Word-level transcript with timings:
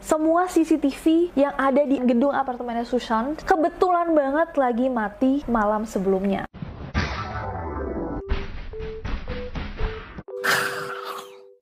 Semua 0.00 0.48
CCTV 0.48 1.36
yang 1.36 1.52
ada 1.60 1.84
di 1.84 2.00
gedung 2.00 2.32
apartemennya 2.32 2.88
Susan 2.88 3.36
kebetulan 3.36 4.16
banget 4.16 4.56
lagi 4.56 4.86
mati 4.88 5.44
malam 5.44 5.84
sebelumnya. 5.84 6.48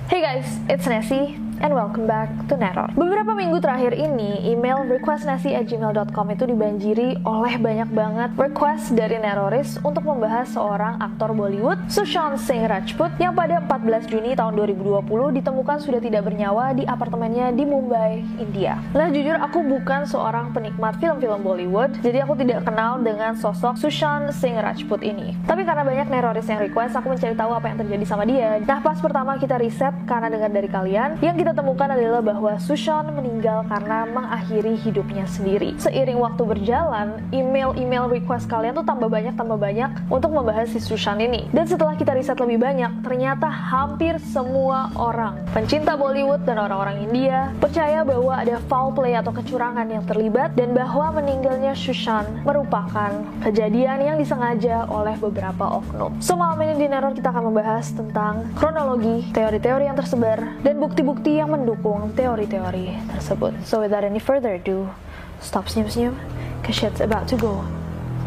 Hey 0.07 0.23
guys, 0.23 0.47
it's 0.71 0.87
Nessie 0.87 1.50
and 1.61 1.77
welcome 1.77 2.09
back 2.09 2.33
to 2.49 2.57
Neror. 2.57 2.89
Beberapa 2.97 3.37
minggu 3.37 3.61
terakhir 3.61 3.93
ini, 3.93 4.49
email 4.49 4.81
requestnesi@gmail.com 4.89 6.27
itu 6.33 6.45
dibanjiri 6.49 7.21
oleh 7.29 7.55
banyak 7.61 7.93
banget 7.93 8.31
request 8.41 8.97
dari 8.97 9.21
Neroris 9.21 9.77
untuk 9.85 10.09
membahas 10.09 10.49
seorang 10.57 10.97
aktor 11.05 11.37
Bollywood, 11.37 11.77
Sushant 11.93 12.41
Singh 12.41 12.65
Rajput, 12.65 13.13
yang 13.21 13.37
pada 13.37 13.61
14 13.61 14.09
Juni 14.09 14.33
tahun 14.33 14.57
2020 14.57 15.37
ditemukan 15.37 15.79
sudah 15.85 16.01
tidak 16.01 16.25
bernyawa 16.25 16.73
di 16.73 16.89
apartemennya 16.89 17.53
di 17.53 17.69
Mumbai, 17.69 18.25
India. 18.41 18.81
Nah, 18.97 19.13
jujur 19.13 19.37
aku 19.37 19.61
bukan 19.61 20.09
seorang 20.09 20.57
penikmat 20.57 20.97
film-film 20.97 21.45
Bollywood, 21.45 21.93
jadi 22.01 22.25
aku 22.25 22.41
tidak 22.41 22.65
kenal 22.65 22.97
dengan 23.05 23.37
sosok 23.37 23.77
Sushant 23.77 24.33
Singh 24.33 24.57
Rajput 24.57 25.05
ini. 25.05 25.37
Tapi 25.45 25.69
karena 25.69 25.85
banyak 25.85 26.09
Neroris 26.09 26.49
yang 26.49 26.65
request, 26.65 26.97
aku 26.97 27.13
mencari 27.13 27.37
tahu 27.37 27.53
apa 27.53 27.69
yang 27.69 27.79
terjadi 27.85 28.05
sama 28.09 28.25
dia. 28.25 28.57
Nah, 28.65 28.81
pas 28.81 28.97
pertama 28.97 29.37
kita 29.37 29.61
riset 29.61 29.93
karena 30.09 30.33
dengar 30.33 30.49
dari 30.49 30.69
kalian, 30.73 31.21
yang 31.21 31.37
kita 31.37 31.50
temukan 31.57 31.91
adalah 31.91 32.23
bahwa 32.23 32.53
Sushan 32.63 33.11
meninggal 33.11 33.67
karena 33.67 34.07
mengakhiri 34.07 34.79
hidupnya 34.79 35.27
sendiri. 35.27 35.75
Seiring 35.81 36.23
waktu 36.23 36.43
berjalan, 36.47 37.19
email-email 37.35 38.07
request 38.07 38.47
kalian 38.47 38.79
tuh 38.79 38.87
tambah 38.87 39.11
banyak 39.11 39.35
tambah 39.35 39.59
banyak 39.59 39.91
untuk 40.07 40.31
membahas 40.31 40.71
si 40.71 40.79
Sushan 40.79 41.19
ini. 41.19 41.51
Dan 41.51 41.67
setelah 41.67 41.99
kita 41.99 42.15
riset 42.15 42.39
lebih 42.39 42.63
banyak, 42.63 43.03
ternyata 43.03 43.51
hampir 43.51 44.21
semua 44.23 44.95
orang, 44.95 45.43
pencinta 45.51 45.99
Bollywood 45.99 46.47
dan 46.47 46.63
orang-orang 46.63 47.11
India, 47.11 47.51
percaya 47.59 48.07
bahwa 48.07 48.39
ada 48.39 48.63
foul 48.71 48.95
play 48.95 49.19
atau 49.19 49.35
kecurangan 49.35 49.91
yang 49.91 50.05
terlibat 50.07 50.55
dan 50.55 50.71
bahwa 50.77 51.19
meninggalnya 51.19 51.75
Sushan 51.75 52.29
merupakan 52.47 53.11
kejadian 53.43 53.99
yang 54.05 54.17
disengaja 54.21 54.87
oleh 54.87 55.19
beberapa 55.19 55.81
oknum. 55.83 56.15
So 56.23 56.37
malam 56.39 56.61
ini 56.63 56.79
di 56.79 56.87
Neror 56.87 57.17
kita 57.17 57.35
akan 57.35 57.51
membahas 57.51 57.91
tentang 57.97 58.47
kronologi, 58.55 59.27
teori-teori 59.33 59.89
yang 59.89 59.97
tersebar, 59.99 60.39
dan 60.63 60.79
bukti-bukti 60.79 61.40
yang 61.41 61.49
mendukung 61.49 62.13
teori-teori 62.13 63.01
tersebut. 63.17 63.57
So 63.65 63.81
without 63.81 64.05
any 64.05 64.21
further 64.21 64.61
ado, 64.61 64.93
stop 65.41 65.73
senyum-senyum, 65.73 66.13
cause 66.61 66.77
shit's 66.77 67.01
about 67.01 67.25
to 67.33 67.41
go 67.41 67.65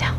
down. 0.02 0.18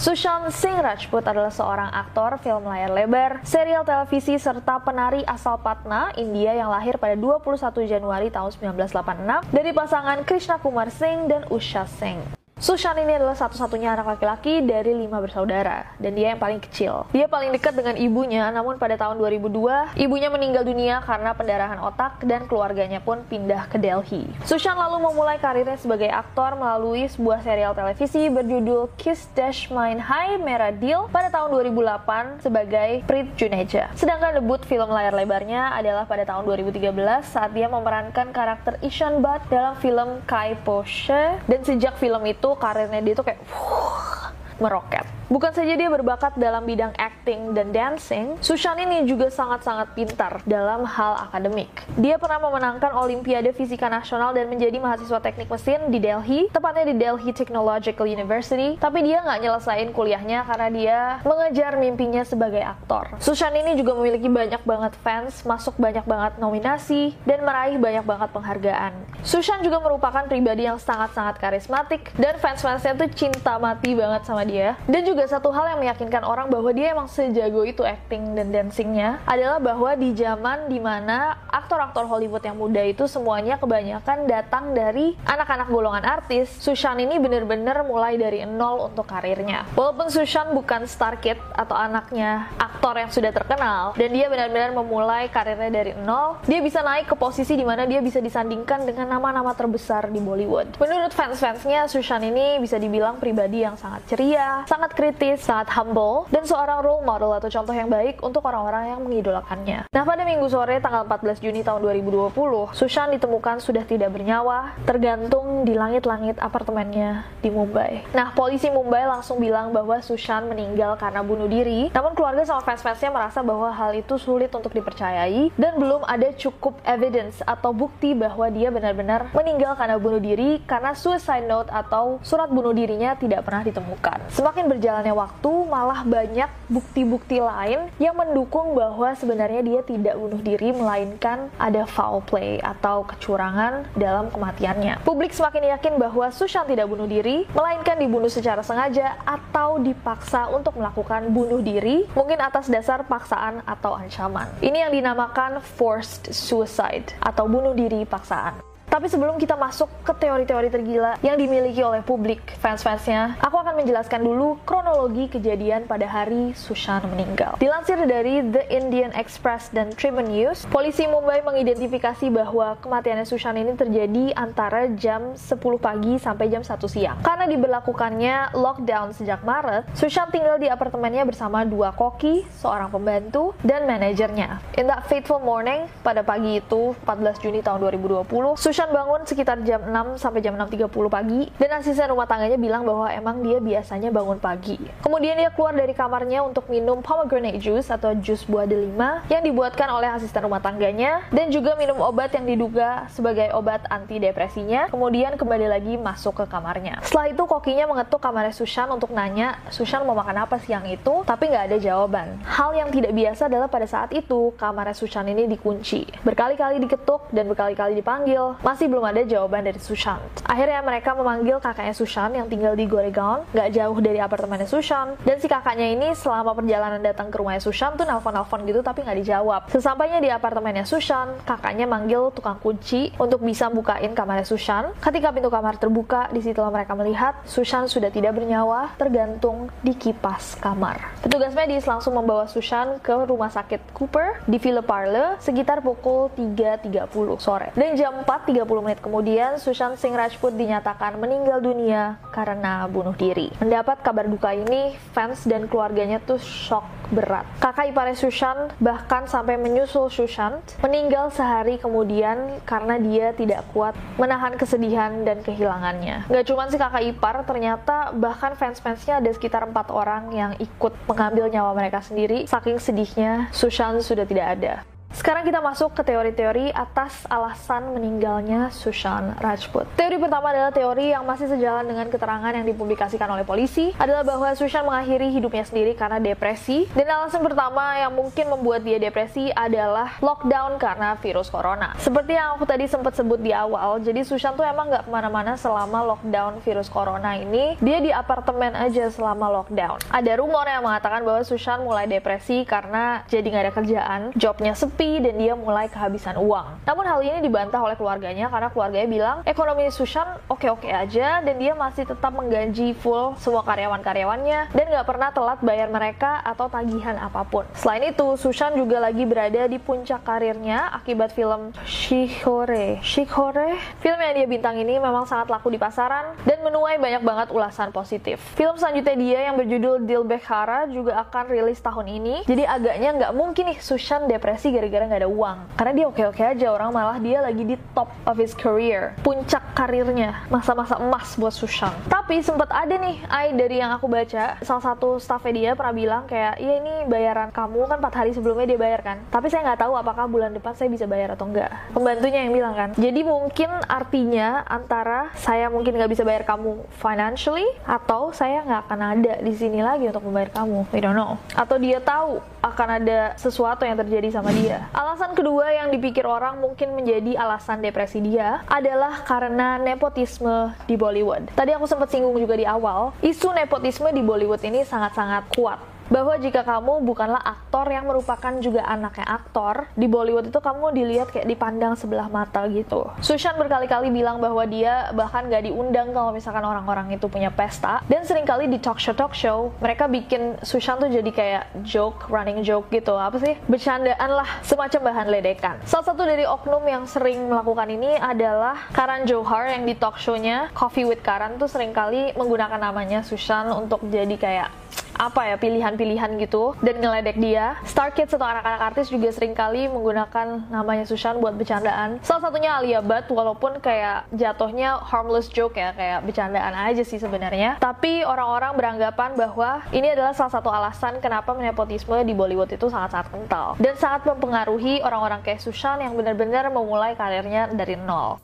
Sushant 0.00 0.52
Singh 0.52 0.80
Rajput 0.80 1.24
adalah 1.24 1.52
seorang 1.52 1.88
aktor 1.92 2.36
film 2.40 2.68
layar 2.68 2.92
lebar, 2.92 3.40
serial 3.44 3.84
televisi, 3.84 4.36
serta 4.36 4.80
penari 4.80 5.24
asal 5.24 5.60
Patna, 5.60 6.12
India 6.16 6.56
yang 6.56 6.68
lahir 6.72 6.96
pada 7.00 7.16
21 7.16 7.88
Januari 7.88 8.28
tahun 8.32 8.52
1986 8.52 9.52
dari 9.52 9.70
pasangan 9.72 10.18
Krishna 10.24 10.56
Kumar 10.60 10.88
Singh 10.92 11.28
dan 11.28 11.48
Usha 11.52 11.88
Singh. 11.88 12.43
Sushan 12.64 12.96
ini 12.96 13.12
adalah 13.20 13.36
satu-satunya 13.36 13.92
anak 13.92 14.16
laki-laki 14.16 14.64
dari 14.64 14.96
lima 14.96 15.20
bersaudara, 15.20 15.84
dan 16.00 16.16
dia 16.16 16.32
yang 16.32 16.40
paling 16.40 16.64
kecil. 16.64 17.04
Dia 17.12 17.28
paling 17.28 17.52
dekat 17.52 17.76
dengan 17.76 17.92
ibunya, 17.92 18.48
namun 18.48 18.80
pada 18.80 18.96
tahun 18.96 19.20
2002, 19.20 20.00
ibunya 20.00 20.32
meninggal 20.32 20.64
dunia 20.64 21.04
karena 21.04 21.36
pendarahan 21.36 21.76
otak 21.84 22.24
dan 22.24 22.48
keluarganya 22.48 23.04
pun 23.04 23.20
pindah 23.28 23.68
ke 23.68 23.76
Delhi. 23.76 24.24
Sushan 24.48 24.80
lalu 24.80 24.96
memulai 24.96 25.36
karirnya 25.36 25.76
sebagai 25.76 26.08
aktor 26.08 26.56
melalui 26.56 27.04
sebuah 27.04 27.44
serial 27.44 27.76
televisi 27.76 28.32
berjudul 28.32 28.96
Kiss 28.96 29.28
Dash 29.36 29.68
Mine 29.68 30.00
High 30.00 30.40
Mera 30.40 30.72
Deal 30.72 31.04
pada 31.12 31.28
tahun 31.28 31.52
2008 31.68 32.48
sebagai 32.48 33.04
Prit 33.04 33.28
Juneja. 33.36 33.92
Sedangkan 33.92 34.40
debut 34.40 34.64
film 34.64 34.88
layar 34.88 35.12
lebarnya 35.12 35.68
adalah 35.76 36.08
pada 36.08 36.24
tahun 36.24 36.48
2013 36.48 36.80
saat 37.28 37.52
dia 37.52 37.68
memerankan 37.68 38.32
karakter 38.32 38.80
Ishan 38.80 39.20
Bhatt 39.20 39.52
dalam 39.52 39.76
film 39.84 40.24
Kai 40.24 40.56
Poshe, 40.64 41.36
dan 41.44 41.60
sejak 41.60 42.00
film 42.00 42.24
itu 42.24 42.53
karirnya 42.56 43.00
dia 43.02 43.14
tuh 43.16 43.26
kayak 43.26 43.40
wuh, 43.44 44.30
meroket. 44.62 45.06
Bukan 45.34 45.50
saja 45.50 45.74
dia 45.74 45.90
berbakat 45.90 46.38
dalam 46.38 46.62
bidang 46.62 46.94
acting 46.94 47.58
dan 47.58 47.74
dancing, 47.74 48.38
Sushan 48.38 48.78
ini 48.78 49.02
juga 49.02 49.26
sangat-sangat 49.26 49.90
pintar 49.98 50.38
dalam 50.46 50.86
hal 50.86 51.26
akademik. 51.26 51.74
Dia 51.98 52.22
pernah 52.22 52.38
memenangkan 52.38 52.94
Olimpiade 52.94 53.50
Fisika 53.50 53.90
Nasional 53.90 54.30
dan 54.30 54.46
menjadi 54.46 54.78
mahasiswa 54.78 55.18
teknik 55.18 55.50
mesin 55.50 55.90
di 55.90 55.98
Delhi, 55.98 56.46
tepatnya 56.54 56.86
di 56.86 56.94
Delhi 56.94 57.34
Technological 57.34 58.06
University, 58.06 58.78
tapi 58.78 59.02
dia 59.02 59.26
nggak 59.26 59.42
nyelesain 59.42 59.90
kuliahnya 59.90 60.46
karena 60.46 60.68
dia 60.70 60.98
mengejar 61.26 61.82
mimpinya 61.82 62.22
sebagai 62.22 62.62
aktor. 62.62 63.18
Sushan 63.18 63.58
ini 63.58 63.74
juga 63.74 63.98
memiliki 63.98 64.30
banyak 64.30 64.62
banget 64.62 64.94
fans, 65.02 65.42
masuk 65.42 65.74
banyak 65.82 66.06
banget 66.06 66.38
nominasi, 66.38 67.10
dan 67.26 67.42
meraih 67.42 67.74
banyak 67.82 68.06
banget 68.06 68.30
penghargaan. 68.30 68.94
Sushan 69.26 69.66
juga 69.66 69.82
merupakan 69.82 70.30
pribadi 70.30 70.70
yang 70.70 70.78
sangat-sangat 70.78 71.42
karismatik, 71.42 72.14
dan 72.22 72.38
fans-fansnya 72.38 72.94
tuh 72.94 73.10
cinta 73.10 73.58
mati 73.58 73.98
banget 73.98 74.22
sama 74.22 74.46
dia. 74.46 74.78
Dan 74.86 75.02
juga 75.02 75.23
juga 75.24 75.40
satu 75.40 75.56
hal 75.56 75.72
yang 75.72 75.80
meyakinkan 75.80 76.20
orang 76.20 76.52
bahwa 76.52 76.68
dia 76.76 76.92
emang 76.92 77.08
sejago 77.08 77.64
itu 77.64 77.80
acting 77.80 78.36
dan 78.36 78.52
dancingnya 78.52 79.24
adalah 79.24 79.56
bahwa 79.56 79.96
di 79.96 80.12
zaman 80.12 80.68
di 80.68 80.76
mana 80.76 81.40
aktor-aktor 81.48 82.04
Hollywood 82.04 82.44
yang 82.44 82.60
muda 82.60 82.84
itu 82.84 83.08
semuanya 83.08 83.56
kebanyakan 83.56 84.28
datang 84.28 84.76
dari 84.76 85.16
anak-anak 85.24 85.72
golongan 85.72 86.04
artis, 86.04 86.52
Sushan 86.60 87.00
ini 87.00 87.16
bener-bener 87.16 87.88
mulai 87.88 88.20
dari 88.20 88.44
nol 88.44 88.92
untuk 88.92 89.08
karirnya. 89.08 89.64
Walaupun 89.72 90.12
Sushan 90.12 90.52
bukan 90.52 90.84
star 90.84 91.16
kid 91.16 91.40
atau 91.56 91.72
anaknya 91.72 92.52
aktor 92.60 92.92
yang 93.00 93.08
sudah 93.08 93.32
terkenal 93.32 93.96
dan 93.96 94.12
dia 94.12 94.28
benar-benar 94.28 94.76
memulai 94.76 95.32
karirnya 95.32 95.72
dari 95.72 95.96
nol, 96.04 96.36
dia 96.44 96.60
bisa 96.60 96.84
naik 96.84 97.08
ke 97.08 97.16
posisi 97.16 97.56
di 97.56 97.64
mana 97.64 97.88
dia 97.88 98.04
bisa 98.04 98.20
disandingkan 98.20 98.84
dengan 98.84 99.08
nama-nama 99.08 99.56
terbesar 99.56 100.12
di 100.12 100.20
Bollywood. 100.20 100.76
Menurut 100.76 101.16
fans-fansnya, 101.16 101.88
Sushan 101.88 102.20
ini 102.28 102.60
bisa 102.60 102.76
dibilang 102.76 103.16
pribadi 103.16 103.64
yang 103.64 103.80
sangat 103.80 104.04
ceria, 104.04 104.68
sangat 104.68 104.92
kritis, 105.04 105.44
sangat 105.44 105.68
humble, 105.76 106.24
dan 106.32 106.48
seorang 106.48 106.80
role 106.80 107.04
model 107.04 107.36
atau 107.36 107.52
contoh 107.52 107.76
yang 107.76 107.92
baik 107.92 108.24
untuk 108.24 108.40
orang-orang 108.48 108.96
yang 108.96 109.00
mengidolakannya. 109.04 109.84
Nah, 109.92 110.02
pada 110.08 110.24
minggu 110.24 110.48
sore 110.48 110.80
tanggal 110.80 111.04
14 111.04 111.44
Juni 111.44 111.60
tahun 111.60 111.84
2020, 111.84 112.72
Sushan 112.72 113.12
ditemukan 113.12 113.60
sudah 113.60 113.84
tidak 113.84 114.16
bernyawa, 114.16 114.72
tergantung 114.88 115.68
di 115.68 115.76
langit-langit 115.76 116.40
apartemennya 116.40 117.28
di 117.44 117.52
Mumbai. 117.52 118.08
Nah, 118.16 118.32
polisi 118.32 118.72
Mumbai 118.72 119.04
langsung 119.04 119.36
bilang 119.36 119.68
bahwa 119.76 120.00
Sushan 120.00 120.48
meninggal 120.48 120.96
karena 120.96 121.20
bunuh 121.20 121.50
diri, 121.50 121.92
namun 121.92 122.16
keluarga 122.16 122.48
sama 122.48 122.64
fans-fansnya 122.64 123.12
merasa 123.12 123.44
bahwa 123.44 123.68
hal 123.68 123.92
itu 123.92 124.16
sulit 124.16 124.48
untuk 124.56 124.72
dipercayai, 124.72 125.52
dan 125.60 125.76
belum 125.76 126.08
ada 126.08 126.32
cukup 126.32 126.80
evidence 126.88 127.44
atau 127.44 127.76
bukti 127.76 128.16
bahwa 128.16 128.48
dia 128.48 128.72
benar 128.72 128.94
benar-benar 128.94 129.32
meninggal 129.34 129.74
karena 129.74 129.96
bunuh 129.98 130.22
diri 130.22 130.62
karena 130.68 130.94
suicide 130.94 131.48
note 131.50 131.72
atau 131.72 132.22
surat 132.22 132.46
bunuh 132.46 132.70
dirinya 132.70 133.18
tidak 133.18 133.42
pernah 133.42 133.66
ditemukan. 133.66 134.30
Semakin 134.30 134.70
berjalannya 134.94 135.26
waktu, 135.26 135.52
malah 135.66 136.00
banyak 136.06 136.50
bukti-bukti 136.70 137.42
lain 137.42 137.90
yang 137.98 138.14
mendukung 138.14 138.78
bahwa 138.78 139.10
sebenarnya 139.18 139.66
dia 139.66 139.82
tidak 139.82 140.14
bunuh 140.14 140.38
diri 140.38 140.70
melainkan 140.70 141.50
ada 141.58 141.82
foul 141.82 142.22
play 142.22 142.62
atau 142.62 143.02
kecurangan 143.02 143.90
dalam 143.98 144.30
kematiannya. 144.30 145.02
Publik 145.02 145.34
semakin 145.34 145.74
yakin 145.74 145.98
bahwa 145.98 146.30
Sushant 146.30 146.70
tidak 146.70 146.86
bunuh 146.86 147.10
diri, 147.10 147.42
melainkan 147.58 147.98
dibunuh 147.98 148.30
secara 148.30 148.62
sengaja 148.62 149.18
atau 149.26 149.82
dipaksa 149.82 150.46
untuk 150.54 150.78
melakukan 150.78 151.26
bunuh 151.34 151.58
diri, 151.58 152.06
mungkin 152.14 152.38
atas 152.38 152.70
dasar 152.70 153.02
paksaan 153.02 153.66
atau 153.66 153.98
ancaman. 153.98 154.46
Ini 154.62 154.86
yang 154.86 154.92
dinamakan 154.94 155.58
forced 155.58 156.30
suicide 156.30 157.18
atau 157.18 157.50
bunuh 157.50 157.74
diri 157.74 158.06
paksaan. 158.06 158.73
Tapi 158.94 159.10
sebelum 159.10 159.42
kita 159.42 159.58
masuk 159.58 159.90
ke 160.06 160.14
teori-teori 160.22 160.70
tergila 160.70 161.18
yang 161.18 161.34
dimiliki 161.34 161.82
oleh 161.82 161.98
publik 162.06 162.38
fans-fansnya, 162.62 163.34
aku 163.42 163.58
akan 163.58 163.82
menjelaskan 163.82 164.22
dulu 164.22 164.54
kronologi 164.62 165.26
kejadian 165.26 165.90
pada 165.90 166.06
hari 166.06 166.54
Sushan 166.54 167.02
meninggal. 167.10 167.58
Dilansir 167.58 167.98
dari 168.06 168.38
The 168.54 168.62
Indian 168.70 169.10
Express 169.18 169.74
dan 169.74 169.90
Tribune 169.98 170.30
News, 170.30 170.62
polisi 170.70 171.10
Mumbai 171.10 171.42
mengidentifikasi 171.42 172.30
bahwa 172.30 172.78
kematiannya 172.78 173.26
Sushan 173.26 173.58
ini 173.58 173.74
terjadi 173.74 174.30
antara 174.38 174.86
jam 174.94 175.34
10 175.34 175.58
pagi 175.82 176.14
sampai 176.22 176.46
jam 176.54 176.62
1 176.62 176.78
siang. 176.86 177.18
Karena 177.26 177.50
diberlakukannya 177.50 178.54
lockdown 178.54 179.10
sejak 179.10 179.42
Maret, 179.42 179.90
Sushan 179.98 180.30
tinggal 180.30 180.62
di 180.62 180.70
apartemennya 180.70 181.26
bersama 181.26 181.66
dua 181.66 181.90
koki, 181.90 182.46
seorang 182.62 182.94
pembantu, 182.94 183.58
dan 183.66 183.90
manajernya. 183.90 184.62
In 184.78 184.86
that 184.86 185.10
fateful 185.10 185.42
morning, 185.42 185.90
pada 186.06 186.22
pagi 186.22 186.62
itu, 186.62 186.94
14 187.02 187.42
Juni 187.42 187.58
tahun 187.58 187.82
2020, 187.90 188.54
Sushan 188.54 188.83
Bangun 188.84 189.24
sekitar 189.24 189.58
jam 189.64 189.80
6 189.80 190.20
sampai 190.20 190.44
jam 190.44 190.54
6.30 190.60 190.88
pagi 191.08 191.48
dan 191.56 191.80
asisten 191.80 192.10
rumah 192.12 192.28
tangganya 192.28 192.60
bilang 192.60 192.84
bahwa 192.84 193.08
emang 193.08 193.40
dia 193.40 193.58
biasanya 193.58 194.12
bangun 194.12 194.36
pagi. 194.36 194.76
Kemudian 195.00 195.40
dia 195.40 195.50
keluar 195.50 195.72
dari 195.72 195.96
kamarnya 195.96 196.44
untuk 196.44 196.68
minum 196.68 197.00
pomegranate 197.00 197.58
juice 197.58 197.88
atau 197.90 198.12
jus 198.18 198.44
buah 198.44 198.68
delima 198.68 199.24
yang 199.32 199.42
dibuatkan 199.42 199.88
oleh 199.88 200.12
asisten 200.12 200.44
rumah 200.44 200.60
tangganya 200.60 201.24
dan 201.32 201.48
juga 201.48 201.74
minum 201.74 201.96
obat 202.02 202.36
yang 202.36 202.44
diduga 202.44 203.08
sebagai 203.10 203.50
obat 203.56 203.82
anti 203.88 204.20
depresinya. 204.20 204.86
Kemudian 204.92 205.34
kembali 205.40 205.66
lagi 205.66 205.94
masuk 205.96 206.42
ke 206.42 206.44
kamarnya. 206.46 207.00
Setelah 207.02 207.32
itu 207.32 207.42
kokinya 207.44 207.90
mengetuk 207.90 208.20
kamarnya 208.20 208.54
Sushan 208.54 208.90
untuk 208.92 209.10
nanya 209.10 209.58
Sushan 209.72 210.04
mau 210.04 210.14
makan 210.14 210.44
apa 210.44 210.60
siang 210.60 210.84
itu, 210.86 211.24
tapi 211.24 211.50
nggak 211.50 211.72
ada 211.72 211.78
jawaban. 211.80 212.38
Hal 212.46 212.76
yang 212.76 212.92
tidak 212.92 213.16
biasa 213.16 213.48
adalah 213.48 213.66
pada 213.66 213.88
saat 213.88 214.12
itu 214.12 214.52
kamarnya 214.60 214.94
Sushan 214.94 215.26
ini 215.28 215.48
dikunci. 215.48 216.06
Berkali-kali 216.22 216.78
diketuk 216.84 217.32
dan 217.32 217.48
berkali-kali 217.50 217.98
dipanggil 217.98 218.54
masih 218.74 218.90
belum 218.90 219.06
ada 219.06 219.22
jawaban 219.22 219.62
dari 219.62 219.78
Sushant. 219.78 220.18
Akhirnya 220.42 220.82
mereka 220.82 221.14
memanggil 221.14 221.62
kakaknya 221.62 221.94
Sushant 221.94 222.34
yang 222.34 222.50
tinggal 222.50 222.74
di 222.74 222.90
Goregaon, 222.90 223.46
gak 223.54 223.70
jauh 223.70 223.94
dari 224.02 224.18
apartemennya 224.18 224.66
Sushant. 224.66 225.14
Dan 225.22 225.38
si 225.38 225.46
kakaknya 225.46 225.94
ini 225.94 226.10
selama 226.18 226.58
perjalanan 226.58 226.98
datang 226.98 227.30
ke 227.30 227.38
rumahnya 227.38 227.62
Sushant 227.62 227.94
tuh 227.94 228.02
nelpon-nelpon 228.02 228.66
gitu 228.66 228.82
tapi 228.82 229.06
nggak 229.06 229.18
dijawab. 229.22 229.60
Sesampainya 229.70 230.18
di 230.18 230.26
apartemennya 230.26 230.82
Sushant, 230.82 231.38
kakaknya 231.46 231.86
manggil 231.86 232.34
tukang 232.34 232.58
kunci 232.58 233.14
untuk 233.14 233.46
bisa 233.46 233.70
bukain 233.70 234.10
kamarnya 234.10 234.42
Sushant. 234.42 234.90
Ketika 234.98 235.30
pintu 235.30 235.54
kamar 235.54 235.78
terbuka, 235.78 236.26
di 236.34 236.42
situlah 236.42 236.74
mereka 236.74 236.98
melihat 236.98 237.46
Sushant 237.46 237.86
sudah 237.86 238.10
tidak 238.10 238.34
bernyawa, 238.34 238.90
tergantung 238.98 239.70
di 239.86 239.94
kipas 239.94 240.58
kamar. 240.58 241.22
Petugas 241.22 241.54
medis 241.54 241.86
langsung 241.86 242.18
membawa 242.18 242.50
Sushant 242.50 242.98
ke 243.06 243.14
rumah 243.22 243.54
sakit 243.54 243.94
Cooper 243.94 244.42
di 244.50 244.58
Ville 244.58 244.82
Parle 244.82 245.38
sekitar 245.38 245.78
pukul 245.78 246.34
3.30 246.34 247.06
sore. 247.38 247.70
Dan 247.78 247.94
jam 247.94 248.26
4.30 248.26 248.63
30 248.64 248.80
menit 248.80 249.00
kemudian, 249.04 249.60
Sushant 249.60 250.00
Singh 250.00 250.16
Rajput 250.16 250.56
dinyatakan 250.56 251.20
meninggal 251.20 251.60
dunia 251.60 252.16
karena 252.32 252.88
bunuh 252.88 253.12
diri. 253.12 253.52
Mendapat 253.60 254.00
kabar 254.00 254.24
duka 254.24 254.56
ini, 254.56 254.96
fans 255.12 255.44
dan 255.44 255.68
keluarganya 255.68 256.16
tuh 256.24 256.40
shock 256.40 256.88
berat. 257.12 257.44
Kakak 257.60 257.92
ipar 257.92 258.08
Sushant 258.16 258.72
bahkan 258.80 259.28
sampai 259.28 259.60
menyusul 259.60 260.08
Sushant 260.08 260.64
meninggal 260.80 261.28
sehari 261.28 261.76
kemudian 261.76 262.64
karena 262.64 262.96
dia 262.96 263.36
tidak 263.36 263.68
kuat 263.76 263.92
menahan 264.16 264.56
kesedihan 264.56 265.12
dan 265.28 265.44
kehilangannya. 265.44 266.24
Gak 266.32 266.46
cuma 266.48 266.64
si 266.72 266.80
kakak 266.80 267.04
ipar, 267.04 267.44
ternyata 267.44 268.16
bahkan 268.16 268.56
fans-fansnya 268.56 269.20
ada 269.20 269.30
sekitar 269.36 269.68
empat 269.68 269.92
orang 269.92 270.32
yang 270.32 270.52
ikut 270.56 270.96
mengambil 271.04 271.52
nyawa 271.52 271.76
mereka 271.76 272.00
sendiri. 272.00 272.48
Saking 272.48 272.80
sedihnya, 272.80 273.52
Sushant 273.52 274.00
sudah 274.00 274.24
tidak 274.24 274.48
ada. 274.56 274.74
Sekarang 275.14 275.46
kita 275.46 275.62
masuk 275.62 275.94
ke 275.94 276.02
teori-teori 276.02 276.74
atas 276.74 277.22
alasan 277.30 277.94
meninggalnya 277.94 278.74
Sushan 278.74 279.38
Rajput. 279.38 279.86
Teori 279.94 280.18
pertama 280.18 280.50
adalah 280.50 280.74
teori 280.74 281.14
yang 281.14 281.22
masih 281.22 281.46
sejalan 281.46 281.86
dengan 281.86 282.10
keterangan 282.10 282.50
yang 282.50 282.66
dipublikasikan 282.66 283.30
oleh 283.30 283.46
polisi 283.46 283.94
adalah 283.94 284.26
bahwa 284.26 284.50
Sushan 284.58 284.82
mengakhiri 284.82 285.30
hidupnya 285.30 285.62
sendiri 285.62 285.94
karena 285.94 286.18
depresi 286.18 286.90
dan 286.98 287.06
alasan 287.14 287.46
pertama 287.46 287.94
yang 287.94 288.10
mungkin 288.10 288.58
membuat 288.58 288.82
dia 288.82 288.98
depresi 288.98 289.54
adalah 289.54 290.18
lockdown 290.18 290.82
karena 290.82 291.14
virus 291.22 291.46
corona. 291.46 291.94
Seperti 292.02 292.34
yang 292.34 292.58
aku 292.58 292.66
tadi 292.66 292.90
sempat 292.90 293.14
sebut 293.14 293.38
di 293.38 293.54
awal, 293.54 294.02
jadi 294.02 294.26
Sushan 294.26 294.58
tuh 294.58 294.66
emang 294.66 294.90
nggak 294.90 295.06
ke 295.06 295.10
mana-mana 295.14 295.54
selama 295.54 296.02
lockdown 296.10 296.58
virus 296.66 296.90
corona 296.90 297.38
ini. 297.38 297.78
Dia 297.78 298.02
di 298.02 298.10
apartemen 298.10 298.74
aja 298.74 299.06
selama 299.14 299.62
lockdown. 299.62 300.10
Ada 300.10 300.42
rumor 300.42 300.66
yang 300.66 300.82
mengatakan 300.82 301.22
bahwa 301.22 301.46
Sushan 301.46 301.86
mulai 301.86 302.10
depresi 302.10 302.66
karena 302.66 303.22
jadi 303.30 303.46
nggak 303.46 303.64
ada 303.70 303.74
kerjaan, 303.78 304.20
jobnya 304.34 304.74
sepi 304.74 305.03
sepi 305.04 305.20
dan 305.20 305.36
dia 305.36 305.52
mulai 305.52 305.86
kehabisan 305.92 306.40
uang. 306.40 306.80
Namun 306.88 307.04
hal 307.04 307.20
ini 307.20 307.44
dibantah 307.44 307.76
oleh 307.84 307.92
keluarganya 307.92 308.48
karena 308.48 308.68
keluarganya 308.72 309.08
bilang 309.08 309.36
ekonomi 309.44 309.92
Sushan 309.92 310.40
oke-oke 310.48 310.88
aja 310.88 311.44
dan 311.44 311.60
dia 311.60 311.76
masih 311.76 312.08
tetap 312.08 312.32
menggaji 312.32 312.96
full 312.96 313.36
semua 313.36 313.60
karyawan-karyawannya 313.68 314.72
dan 314.72 314.84
nggak 314.88 315.04
pernah 315.04 315.28
telat 315.28 315.60
bayar 315.60 315.92
mereka 315.92 316.40
atau 316.40 316.72
tagihan 316.72 317.20
apa 317.20 317.44
pun. 317.44 317.68
Selain 317.76 318.00
itu, 318.08 318.40
Sushan 318.40 318.72
juga 318.80 318.96
lagi 318.96 319.28
berada 319.28 319.68
di 319.68 319.76
puncak 319.76 320.24
karirnya 320.24 320.88
akibat 320.96 321.36
film 321.36 321.76
Shihore. 321.84 323.04
Shihore, 323.04 323.76
film 324.00 324.18
yang 324.24 324.32
dia 324.32 324.48
bintang 324.48 324.80
ini 324.80 324.96
memang 324.96 325.28
sangat 325.28 325.52
laku 325.52 325.68
di 325.68 325.76
pasaran 325.76 326.32
dan 326.48 326.64
menuai 326.64 326.96
banyak 326.96 327.20
banget 327.20 327.48
ulasan 327.52 327.92
positif. 327.92 328.40
Film 328.56 328.80
selanjutnya 328.80 329.16
dia 329.20 329.38
yang 329.52 329.60
berjudul 329.60 330.08
Dil 330.08 330.24
Bekhara 330.24 330.88
juga 330.88 331.20
akan 331.28 331.44
rilis 331.52 331.84
tahun 331.84 332.08
ini, 332.08 332.48
jadi 332.48 332.64
agaknya 332.64 333.10
nggak 333.20 333.32
mungkin 333.36 333.64
nih 333.68 333.78
Sushan 333.84 334.24
depresi 334.30 334.72
gara-gara 334.72 334.93
gara-gara 334.94 335.10
nggak 335.10 335.22
ada 335.26 335.30
uang. 335.30 335.58
Karena 335.74 335.92
dia 335.98 336.06
oke-oke 336.06 336.42
aja 336.46 336.66
orang 336.70 336.94
malah 336.94 337.18
dia 337.18 337.42
lagi 337.42 337.66
di 337.66 337.74
top 337.90 338.06
of 338.22 338.38
his 338.38 338.54
career 338.54 339.18
puncak 339.26 339.62
karirnya 339.74 340.46
masa-masa 340.46 340.94
emas 341.02 341.34
buat 341.34 341.50
Sushan 341.50 341.90
tapi 342.06 342.38
sempat 342.38 342.70
ada 342.70 342.94
nih 342.94 343.18
ai 343.26 343.50
dari 343.50 343.82
yang 343.82 343.90
aku 343.90 344.06
baca 344.06 344.60
salah 344.62 344.84
satu 344.84 345.18
staffnya 345.18 345.52
dia 345.52 345.70
pernah 345.74 345.90
bilang 345.90 346.22
kayak 346.30 346.62
iya 346.62 346.78
ini 346.78 346.94
bayaran 347.10 347.50
kamu 347.50 347.90
kan 347.90 347.98
4 347.98 348.18
hari 348.22 348.30
sebelumnya 348.30 348.66
dia 348.70 348.78
bayar 348.78 349.00
kan? 349.02 349.18
Tapi 349.32 349.50
saya 349.50 349.66
nggak 349.66 349.80
tahu 349.82 349.92
apakah 349.98 350.30
bulan 350.30 350.54
depan 350.54 350.78
saya 350.78 350.86
bisa 350.86 351.10
bayar 351.10 351.34
atau 351.34 351.50
enggak 351.50 351.74
pembantunya 351.90 352.46
yang 352.46 352.54
bilang 352.54 352.74
kan 352.78 352.90
jadi 352.94 353.20
mungkin 353.26 353.70
artinya 353.90 354.62
antara 354.70 355.34
saya 355.34 355.66
mungkin 355.66 355.98
nggak 355.98 356.12
bisa 356.14 356.22
bayar 356.22 356.46
kamu 356.46 356.86
financially 357.02 357.66
atau 357.82 358.30
saya 358.30 358.62
nggak 358.62 358.80
akan 358.86 359.00
ada 359.18 359.32
di 359.42 359.52
sini 359.56 359.80
lagi 359.80 360.06
untuk 360.06 360.24
membayar 360.24 360.62
kamu. 360.62 360.86
We 360.92 361.00
don't 361.02 361.16
know. 361.18 361.40
Atau 361.56 361.80
dia 361.80 361.98
tahu 361.98 362.38
akan 362.64 362.88
ada 363.02 363.36
sesuatu 363.36 363.84
yang 363.84 363.98
terjadi 364.00 364.40
sama 364.40 364.48
dia 364.54 364.83
Alasan 364.92 365.32
kedua 365.32 365.70
yang 365.72 365.88
dipikir 365.94 366.26
orang 366.26 366.60
mungkin 366.60 366.92
menjadi 366.92 367.38
alasan 367.38 367.80
depresi 367.80 368.20
dia 368.20 368.60
adalah 368.68 369.24
karena 369.24 369.80
nepotisme 369.80 370.74
di 370.84 370.98
Bollywood. 370.98 371.48
Tadi 371.54 371.70
aku 371.72 371.86
sempat 371.88 372.10
singgung 372.10 372.36
juga 372.36 372.58
di 372.58 372.66
awal, 372.68 373.14
isu 373.22 373.54
nepotisme 373.54 374.10
di 374.10 374.20
Bollywood 374.20 374.60
ini 374.66 374.82
sangat-sangat 374.82 375.48
kuat 375.54 375.93
bahwa 376.12 376.36
jika 376.36 376.62
kamu 376.64 377.04
bukanlah 377.04 377.40
aktor 377.40 377.88
yang 377.88 378.04
merupakan 378.04 378.52
juga 378.60 378.84
anaknya 378.84 379.24
aktor 379.24 379.88
di 379.96 380.06
Bollywood 380.08 380.52
itu 380.52 380.60
kamu 380.60 380.92
dilihat 380.92 381.28
kayak 381.32 381.48
dipandang 381.48 381.96
sebelah 381.96 382.28
mata 382.28 382.64
gitu. 382.68 383.08
Sushan 383.24 383.56
berkali-kali 383.56 384.12
bilang 384.12 384.40
bahwa 384.40 384.64
dia 384.68 385.10
bahkan 385.16 385.48
gak 385.48 385.64
diundang 385.64 386.12
kalau 386.12 386.30
misalkan 386.34 386.64
orang-orang 386.64 387.16
itu 387.16 387.26
punya 387.28 387.48
pesta 387.48 388.04
dan 388.10 388.24
sering 388.28 388.44
kali 388.44 388.68
di 388.68 388.76
talk 388.80 389.00
show 389.00 389.16
talk 389.16 389.32
show 389.32 389.72
mereka 389.80 390.04
bikin 390.10 390.60
Sushan 390.60 391.00
tuh 391.00 391.08
jadi 391.08 391.30
kayak 391.30 391.64
joke 391.86 392.28
running 392.28 392.60
joke 392.60 392.88
gitu 392.92 393.16
apa 393.16 393.40
sih 393.40 393.56
bercandaan 393.68 394.30
lah 394.30 394.48
semacam 394.62 395.00
bahan 395.12 395.26
ledekan. 395.32 395.76
Salah 395.88 396.12
satu 396.12 396.22
dari 396.24 396.44
oknum 396.44 396.84
yang 396.84 397.04
sering 397.08 397.48
melakukan 397.48 397.88
ini 397.88 398.16
adalah 398.20 398.88
Karan 398.92 399.24
Johar 399.24 399.72
yang 399.72 399.88
di 399.88 399.96
talk 399.96 400.20
show-nya 400.20 400.68
Coffee 400.76 401.08
with 401.08 401.24
Karan 401.24 401.56
tuh 401.56 401.68
sering 401.68 401.96
kali 401.96 402.32
menggunakan 402.36 402.78
namanya 402.78 403.24
Sushan 403.24 403.72
untuk 403.72 404.04
jadi 404.08 404.36
kayak 404.36 404.68
apa 405.16 405.48
ya 405.48 405.56
pilihan-pilihan 405.56 406.36
gitu 406.42 406.74
dan 406.82 406.98
ngeledek 407.00 407.38
dia. 407.38 407.78
Star 407.86 408.10
Kids 408.12 408.34
atau 408.34 408.46
anak-anak 408.46 408.82
artis 408.94 409.08
juga 409.10 409.30
sering 409.30 409.56
kali 409.56 409.86
menggunakan 409.88 410.68
namanya 410.68 411.06
Sushan 411.08 411.38
buat 411.40 411.56
bercandaan. 411.56 412.20
Salah 412.20 412.50
satunya 412.50 412.76
Alia 412.76 413.00
Bhatt 413.00 413.30
walaupun 413.30 413.78
kayak 413.80 414.28
jatuhnya 414.34 415.00
harmless 415.00 415.48
joke 415.50 415.78
ya 415.78 415.94
kayak 415.96 416.26
bercandaan 416.26 416.74
aja 416.74 417.02
sih 417.02 417.18
sebenarnya. 417.18 417.80
Tapi 417.80 418.26
orang-orang 418.26 418.76
beranggapan 418.76 419.38
bahwa 419.38 419.80
ini 419.94 420.12
adalah 420.12 420.36
salah 420.36 420.52
satu 420.52 420.68
alasan 420.68 421.18
kenapa 421.22 421.56
nepotisme 421.56 422.20
di 422.26 422.34
Bollywood 422.36 422.70
itu 422.74 422.90
sangat-sangat 422.90 423.32
kental 423.32 423.68
dan 423.80 423.94
sangat 423.96 424.28
mempengaruhi 424.28 425.00
orang-orang 425.00 425.40
kayak 425.40 425.62
Sushan 425.62 426.02
yang 426.02 426.12
benar-benar 426.18 426.68
memulai 426.68 427.16
karirnya 427.16 427.70
dari 427.72 427.96
nol. 427.96 428.43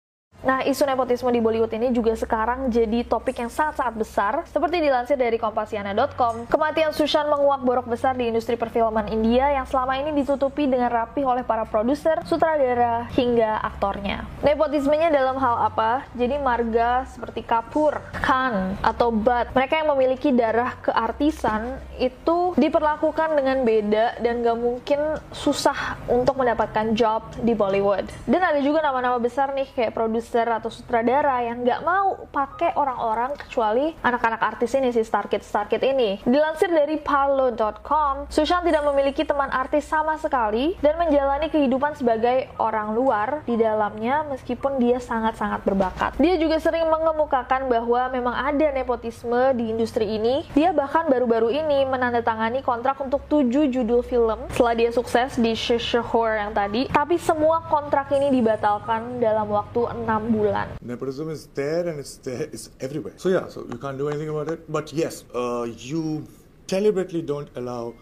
Nah, 0.41 0.65
isu 0.65 0.89
nepotisme 0.89 1.29
di 1.29 1.37
Bollywood 1.37 1.69
ini 1.69 1.93
juga 1.93 2.17
sekarang 2.17 2.73
jadi 2.73 3.05
topik 3.05 3.37
yang 3.37 3.53
sangat-sangat 3.53 3.93
besar. 3.93 4.33
Seperti 4.49 4.81
dilansir 4.81 5.13
dari 5.13 5.37
kompasiana.com, 5.37 6.49
kematian 6.49 6.89
Sushan 6.97 7.29
menguak 7.29 7.61
borok 7.61 7.85
besar 7.85 8.17
di 8.17 8.25
industri 8.25 8.57
perfilman 8.57 9.05
India 9.13 9.53
yang 9.53 9.69
selama 9.69 10.01
ini 10.01 10.17
ditutupi 10.17 10.65
dengan 10.65 10.89
rapi 10.89 11.21
oleh 11.21 11.45
para 11.45 11.69
produser, 11.69 12.25
sutradara, 12.25 13.05
hingga 13.13 13.61
aktornya. 13.61 14.25
Nepotismenya 14.41 15.13
dalam 15.13 15.37
hal 15.37 15.69
apa? 15.69 16.09
Jadi 16.17 16.41
marga 16.41 17.05
seperti 17.05 17.45
Kapoor, 17.45 18.01
Khan, 18.25 18.81
atau 18.81 19.13
Butt, 19.13 19.53
mereka 19.53 19.77
yang 19.77 19.93
memiliki 19.93 20.33
darah 20.33 20.73
keartisan 20.81 21.77
itu 22.01 22.57
diperlakukan 22.57 23.37
dengan 23.37 23.61
beda 23.61 24.17
dan 24.17 24.41
gak 24.41 24.57
mungkin 24.57 25.21
susah 25.29 26.01
untuk 26.09 26.33
mendapatkan 26.41 26.97
job 26.97 27.29
di 27.45 27.53
Bollywood. 27.53 28.09
Dan 28.25 28.41
ada 28.41 28.57
juga 28.57 28.81
nama-nama 28.81 29.21
besar 29.21 29.53
nih 29.53 29.69
kayak 29.77 29.93
produser 29.93 30.30
produser 30.31 30.47
atau 30.47 30.71
sutradara 30.71 31.43
yang 31.43 31.59
nggak 31.59 31.83
mau 31.83 32.23
pakai 32.31 32.71
orang-orang 32.79 33.35
kecuali 33.35 33.91
anak-anak 33.99 34.39
artis 34.39 34.71
ini 34.79 34.95
si 34.95 35.03
Star 35.03 35.27
Kid 35.27 35.43
Star 35.43 35.67
Kid 35.67 35.83
ini. 35.83 36.23
Dilansir 36.23 36.71
dari 36.71 36.95
Parlo.com, 36.95 38.31
Sushan 38.31 38.63
tidak 38.63 38.87
memiliki 38.87 39.27
teman 39.27 39.51
artis 39.51 39.83
sama 39.83 40.15
sekali 40.15 40.79
dan 40.79 40.95
menjalani 40.95 41.51
kehidupan 41.51 41.99
sebagai 41.99 42.47
orang 42.63 42.95
luar 42.95 43.43
di 43.43 43.59
dalamnya 43.59 44.23
meskipun 44.31 44.79
dia 44.79 45.03
sangat-sangat 45.03 45.67
berbakat. 45.67 46.15
Dia 46.15 46.39
juga 46.39 46.63
sering 46.63 46.87
mengemukakan 46.87 47.67
bahwa 47.67 48.07
memang 48.07 48.31
ada 48.31 48.71
nepotisme 48.71 49.51
di 49.59 49.67
industri 49.67 50.15
ini. 50.15 50.47
Dia 50.55 50.71
bahkan 50.71 51.11
baru-baru 51.11 51.51
ini 51.51 51.83
menandatangani 51.91 52.63
kontrak 52.63 52.95
untuk 53.03 53.27
tujuh 53.27 53.67
judul 53.67 53.99
film 53.99 54.47
setelah 54.55 54.79
dia 54.79 54.95
sukses 54.95 55.35
di 55.35 55.51
Shishahor 55.51 56.39
yang 56.39 56.55
tadi. 56.55 56.87
Tapi 56.87 57.19
semua 57.19 57.67
kontrak 57.67 58.07
ini 58.15 58.31
dibatalkan 58.31 59.19
dalam 59.19 59.51
waktu 59.51 59.91
6 59.91 60.20
bulan. 60.29 60.77
Nepotism 60.81 61.29
is 61.29 61.47
there 61.53 61.87
and 61.87 61.99
it's 61.99 62.17
there, 62.17 62.43
it's 62.51 62.69
everywhere. 62.79 63.13
So 63.17 63.29
yeah, 63.29 63.47
so 63.47 63.65
you 63.71 63.77
can't 63.77 63.97
do 63.97 64.09
anything 64.09 64.29
about 64.29 64.49
it. 64.49 64.71
But 64.71 64.93
yes, 64.93 65.23
uh, 65.33 65.67
you 65.77 66.27
deliberately 66.67 67.21
don't 67.21 67.49
allow 67.55 67.93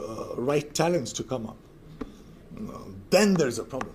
uh, 0.00 0.36
right 0.36 0.72
talents 0.74 1.12
to 1.14 1.22
come 1.24 1.46
up. 1.46 1.56
Uh, 2.56 2.78
then 3.10 3.34
there's 3.34 3.58
a 3.58 3.64
problem. 3.64 3.94